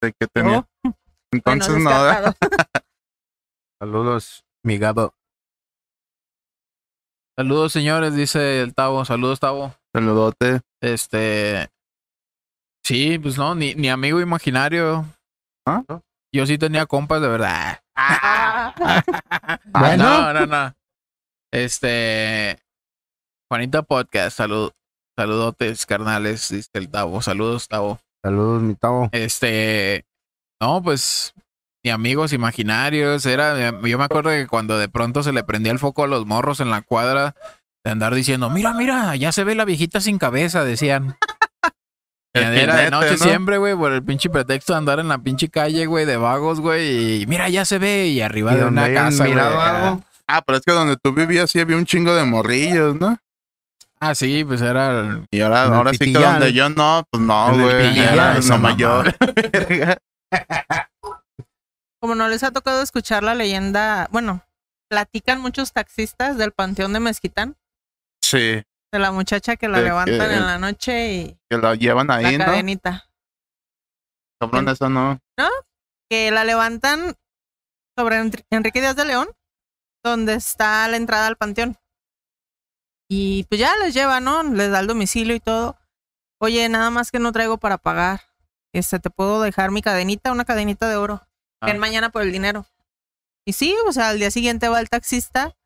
[0.00, 0.66] De que tenía.
[0.84, 0.92] Oh,
[1.32, 2.32] Entonces bueno, no.
[3.80, 5.14] Saludos, mi gado.
[7.38, 10.60] saludos señores dice el Tavo saludos Tavo saludote.
[10.82, 11.70] Este.
[12.84, 15.06] Sí, pues no, ni, ni amigo imaginario.
[15.66, 15.82] ¿Ah?
[16.34, 17.82] Yo sí tenía compas de verdad.
[19.72, 20.04] Bueno.
[20.04, 20.74] No, no, no.
[21.52, 22.58] Este.
[23.50, 24.72] Juanita Podcast, salud,
[25.18, 27.20] saludotes, carnales, dice el Tavo.
[27.22, 27.98] Saludos, Tavo.
[28.22, 29.08] Saludos, mi tavo.
[29.12, 30.04] Este.
[30.60, 31.34] No, pues.
[31.82, 33.24] Ni amigos imaginarios.
[33.26, 33.80] Era.
[33.80, 36.60] Yo me acuerdo que cuando de pronto se le prendía el foco a los morros
[36.60, 37.34] en la cuadra.
[37.82, 41.16] De andar diciendo, mira, mira, ya se ve la viejita sin cabeza, decían.
[42.32, 43.16] El Era de jinete, noche ¿no?
[43.24, 46.60] siempre, güey, por el pinche pretexto de andar en la pinche calle, güey, de vagos,
[46.60, 47.22] güey.
[47.22, 48.06] Y mira, ya se ve.
[48.06, 49.36] Y arriba Y de una casa, güey.
[50.28, 53.18] Ah, pero es que donde tú vivías sí había un chingo de morrillos, ¿no?
[54.02, 55.00] Ah, sí, pues era.
[55.00, 57.98] el- Y ahora, el ahora sí que donde yo no, pues no, güey.
[57.98, 58.76] Era mamada.
[58.76, 59.16] York.
[62.00, 64.42] Como no les ha tocado escuchar la leyenda, bueno,
[64.88, 67.56] platican muchos taxistas del panteón de Mezquitán,
[68.22, 71.74] sí, de la muchacha que la De levantan que- en la noche y que la
[71.74, 72.44] llevan ahí, la ¿no?
[72.52, 73.06] cadenita.
[74.40, 75.18] Cabrón, eso no.
[76.10, 77.14] Que la levantan
[77.96, 78.16] sobre
[78.50, 79.28] Enrique Díaz de León,
[80.02, 81.76] donde está la entrada al panteón.
[83.12, 84.42] Y pues ya les lleva, ¿no?
[84.44, 85.76] Les da el domicilio y todo.
[86.38, 88.20] Oye, nada más que no traigo para pagar.
[88.72, 91.26] Este, te puedo dejar mi cadenita, una cadenita de oro.
[91.60, 91.80] Ven Ah.
[91.80, 92.66] mañana por el dinero.
[93.44, 95.56] Y sí, o sea, al día siguiente va el taxista.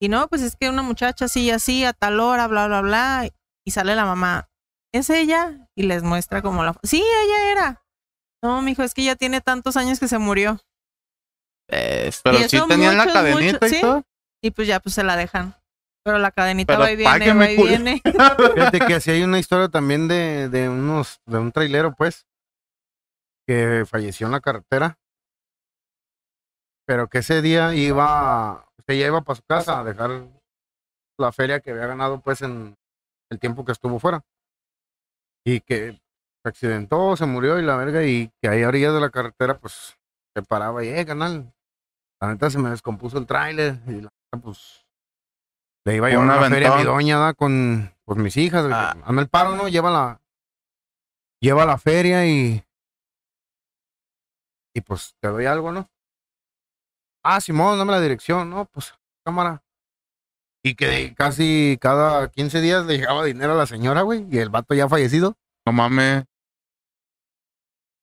[0.00, 2.82] Y no, pues es que una muchacha así y así, a tal hora, bla, bla,
[2.82, 3.28] bla.
[3.64, 4.48] Y sale la mamá.
[4.92, 5.68] ¿Es ella?
[5.74, 6.78] Y les muestra como la...
[6.84, 7.82] Sí, ella era.
[8.42, 10.60] No, mijo, es que ya tiene tantos años que se murió.
[11.66, 12.12] Pero
[12.48, 13.80] sí tenían la cadenita muchos, y sí.
[13.80, 14.04] todo.
[14.40, 15.56] Y pues ya, pues se la dejan.
[16.06, 18.00] Pero la cadenita Pero va y viene, va y viene.
[18.54, 22.28] Fíjate que así hay una historia también de, de unos, de un trailero, pues,
[23.44, 25.00] que falleció en la carretera.
[26.86, 30.28] Pero que ese día iba, que ya iba para su casa a dejar
[31.18, 32.76] la feria que había ganado, pues, en
[33.28, 34.22] el tiempo que estuvo fuera.
[35.44, 39.00] Y que se accidentó, se murió y la verga, y que ahí a orillas de
[39.00, 39.98] la carretera, pues,
[40.36, 41.52] se paraba y, eh, canal,
[42.20, 44.85] la neta se me descompuso el tráiler y la neta, pues,
[45.86, 46.94] le iba a llevar Un una feria a mi aventón.
[46.96, 47.34] doña, ¿da?
[47.34, 48.66] con pues, mis hijas.
[48.72, 48.96] Ah.
[49.04, 49.68] Hazme el paro, ¿no?
[49.68, 50.20] Lleva la,
[51.40, 52.64] lleva la feria y,
[54.74, 55.88] y pues te doy algo, ¿no?
[57.22, 58.64] Ah, Simón, dame la dirección, ¿no?
[58.66, 59.62] Pues, cámara.
[60.64, 64.50] Y que casi cada 15 días le llegaba dinero a la señora, güey, y el
[64.50, 65.36] vato ya fallecido.
[65.64, 66.24] No mames.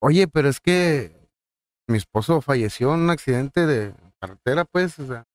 [0.01, 1.29] Oye, pero es que
[1.87, 5.25] mi esposo falleció en un accidente de carretera, pues, o sea,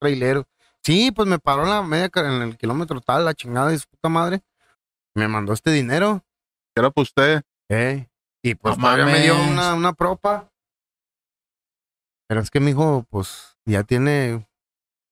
[0.00, 0.46] trailero.
[0.84, 3.88] Sí, pues me paró en la media, en el kilómetro tal, la chingada de su
[3.88, 4.42] puta madre.
[5.14, 6.24] Me mandó este dinero.
[6.74, 7.42] Era para usted.
[7.68, 8.08] Eh,
[8.42, 10.50] y pues No todavía me dio una, una propa.
[12.28, 14.46] Pero es que mi hijo, pues, ya tiene.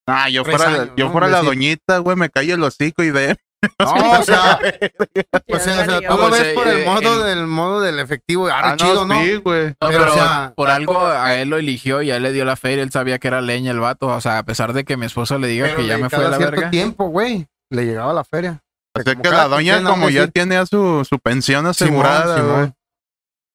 [0.07, 1.11] Ah, yo fuera, años, yo ¿no?
[1.11, 3.37] fuera la doñita, güey, me cae el hocico y ve.
[3.79, 4.97] No, o sea, pues,
[5.47, 6.09] o sea, valió.
[6.09, 8.47] tú lo ves por el modo el- del modo del efectivo.
[8.47, 9.21] Ah, Ah, chido, ¿no?
[9.21, 9.67] sí, güey.
[9.67, 12.31] No, Pero, pero o sea- por algo a él lo eligió y a él le
[12.33, 12.83] dio la feria.
[12.83, 14.07] Él sabía que era leña el vato.
[14.07, 16.29] O sea, a pesar de que mi esposa le diga que ya me fue a
[16.29, 16.69] la cierto verga.
[16.71, 18.61] tiempo, güey, le llegaba la feria.
[18.97, 20.33] O sea que la doña, como ya decir.
[20.33, 22.73] tiene a su, su pensión asegurada, Simón.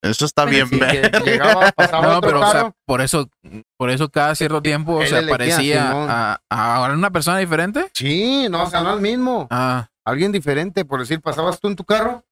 [0.02, 0.78] Eso está Pero bien, sí,
[1.24, 3.28] llegaba, No, pero o sea, por eso,
[3.76, 7.90] por eso cada cierto tiempo se parecía a, a una persona diferente.
[7.92, 9.48] Sí, no, o sea, no el mismo.
[9.50, 12.24] Ah, Alguien diferente, por decir, pasabas tú en tu carro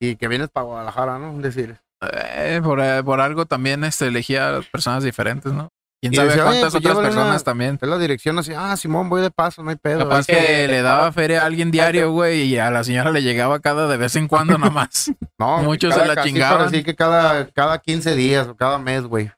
[0.00, 1.36] y que vienes para Guadalajara, ¿no?
[1.40, 1.78] Decir,
[2.12, 5.70] eh, por, eh, por algo también este, elegía a personas diferentes, ¿no?
[6.00, 7.78] Quién Y sabe decía, "Oye, cuántas pues otras personas una- también.
[7.80, 10.00] es la dirección así, ah, Simón, voy de paso, no hay pedo.
[10.00, 13.10] Capaz Es que- que le daba feria a alguien diario, güey, y a la señora
[13.10, 15.10] le llegaba cada de vez en cuando nomás.
[15.38, 16.70] no, muchos cada- se la chingaban.
[16.70, 19.32] decir que cada, cada 15 días o cada mes, güey.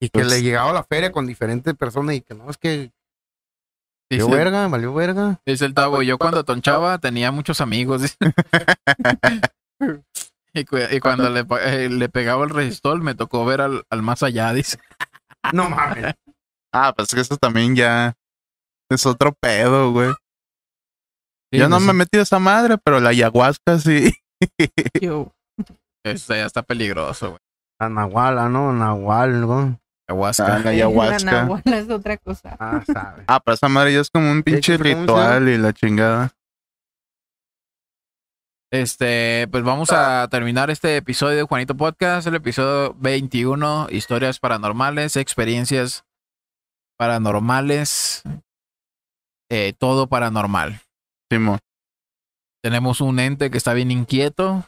[0.00, 2.92] Y que Pues- le llegaba la feria con diferentes personas y que no, es que
[4.10, 5.40] valió Dice, verga, valió verga.
[5.46, 8.16] dice el Tavo, yo cuando tonchaba tenía muchos amigos.
[10.54, 14.02] y, cu- y cuando le, eh, le pegaba el resistol me tocó ver al, al
[14.02, 14.78] más allá, dice.
[15.52, 16.12] No mames.
[16.72, 18.14] Ah, pues que eso también ya
[18.90, 20.10] es otro pedo, güey.
[21.52, 24.12] Sí, Yo no pues, me he metido esa madre, pero la ayahuasca sí.
[26.04, 27.40] Este, ya está peligroso, güey.
[27.80, 28.72] La Nahuala, ¿no?
[28.72, 29.80] Nahual, ¿no?
[30.08, 30.46] Ayahuasca.
[30.46, 31.30] Ah, la La ayahuasca.
[31.32, 32.56] nahuala es otra cosa.
[32.58, 33.24] Ah, sabe.
[33.26, 36.32] Ah, pero esa madre ya es como un pinche ritual y la chingada.
[38.72, 45.16] Este, pues vamos a terminar este episodio de Juanito Podcast, el episodio 21, historias paranormales,
[45.16, 46.04] experiencias
[46.98, 48.22] paranormales,
[49.50, 50.80] eh, todo paranormal.
[51.30, 51.58] Simón.
[52.62, 54.64] Tenemos un ente que está bien inquieto,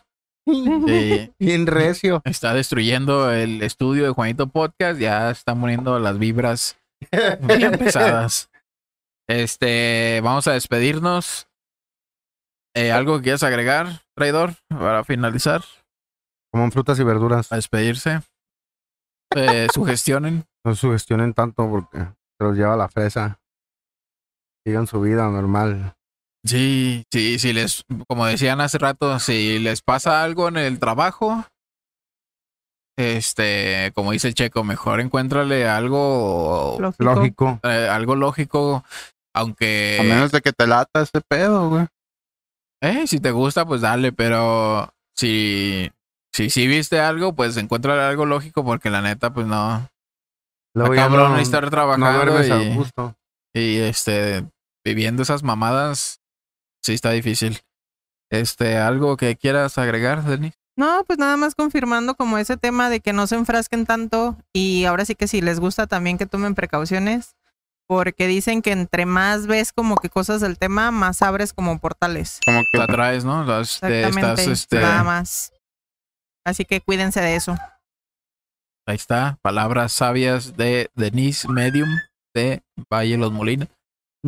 [1.38, 2.22] Bien recio.
[2.24, 6.78] está destruyendo el estudio de Juanito Podcast, ya están poniendo las vibras
[7.40, 8.50] bien pesadas.
[9.28, 11.48] Este, vamos a despedirnos.
[12.74, 15.62] Eh, ¿Algo que quieras agregar, traidor, para finalizar?
[16.50, 17.52] Como en frutas y verduras.
[17.52, 18.22] a despedirse.
[19.36, 20.46] Eh, sugestionen.
[20.64, 23.40] No sugestionen tanto porque se los lleva la fresa.
[24.64, 25.97] Sigan su vida normal.
[26.44, 31.44] Sí, sí, si les, como decían hace rato, si les pasa algo en el trabajo,
[32.98, 37.04] este, como dice el checo, mejor encuéntrale algo, Lógico.
[37.04, 37.60] Lógico.
[37.62, 38.84] eh, algo lógico,
[39.34, 41.86] aunque, A menos de que te lata ese pedo, güey.
[42.82, 45.90] eh, si te gusta, pues dale, pero si,
[46.32, 49.88] si, si viste algo, pues encuentra algo lógico porque la neta, pues no.
[50.74, 53.16] Luego cabrón no, estar no trabajando duermes y, a gusto.
[53.54, 54.44] y, este
[54.84, 56.17] viviendo esas mamadas,
[56.82, 57.60] sí está difícil.
[58.30, 60.54] Este, algo que quieras agregar, Denis.
[60.76, 64.84] No, pues nada más confirmando como ese tema de que no se enfrasquen tanto y
[64.84, 67.34] ahora sí que si les gusta también que tomen precauciones
[67.88, 72.38] porque dicen que entre más ves como que cosas del tema, más abres como portales.
[72.44, 73.44] Como que La traes, ¿no?
[73.44, 74.42] Las- te- Exactamente.
[74.42, 75.52] estás, este, Nada más.
[76.46, 77.56] Así que cuídense de eso.
[78.86, 81.88] ahí está, palabras sabias de Denise Medium
[82.34, 82.62] de
[82.92, 83.68] Valle Los Molinos.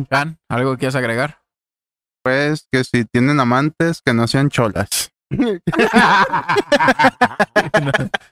[0.09, 1.40] Jan, ¿algo que quieras agregar?
[2.23, 5.11] Pues que si tienen amantes, que no sean cholas.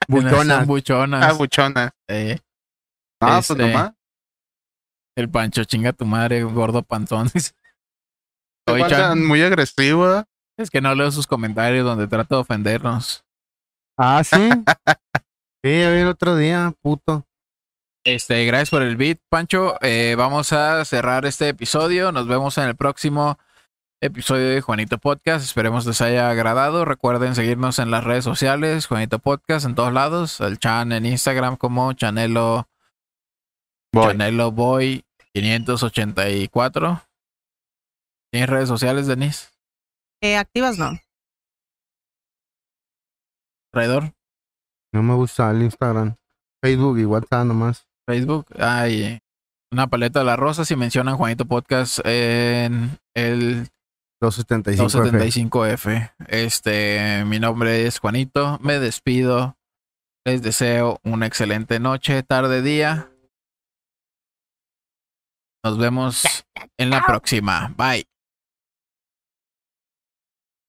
[0.07, 0.67] Buchonas.
[0.67, 1.25] Buchonas.
[1.25, 1.91] Ah, buchonas.
[2.07, 2.39] Eh,
[3.21, 3.91] Ah, Este- pues nomás.
[5.17, 7.29] el Pancho, chinga tu madre, gordo pantón.
[9.17, 10.23] Muy agresivo.
[10.57, 13.23] es que no leo sus comentarios donde trata de ofendernos.
[13.97, 14.49] ah, sí.
[15.61, 17.27] Sí, vi el otro día, puto.
[18.05, 19.75] Este, gracias por el beat, Pancho.
[19.81, 22.13] Eh, vamos a cerrar este episodio.
[22.13, 23.37] Nos vemos en el próximo
[24.01, 25.43] episodio de Juanito Podcast.
[25.43, 26.85] Esperemos les haya agradado.
[26.85, 30.39] Recuerden seguirnos en las redes sociales, Juanito Podcast en todos lados.
[30.41, 32.67] El Chan en Instagram como Chanelo,
[33.93, 34.07] Voy.
[34.07, 37.01] Chanelo Boy 584.
[38.31, 39.49] ¿Tienes redes sociales, Denise?
[40.21, 40.91] Eh, activas no.
[43.71, 44.13] Traidor,
[44.93, 46.15] No me gusta el Instagram.
[46.63, 47.85] Facebook y WhatsApp nomás.
[48.07, 48.47] Facebook.
[48.59, 49.19] Hay
[49.71, 53.69] una paleta de las rosas y mencionan Juanito Podcast en el
[54.21, 54.89] 275.
[54.89, 56.13] 275F.
[56.27, 58.59] Este, mi nombre es Juanito.
[58.61, 59.57] Me despido.
[60.25, 63.11] Les deseo una excelente noche, tarde, día.
[65.63, 66.45] Nos vemos
[66.77, 67.73] en la próxima.
[67.77, 68.05] Bye.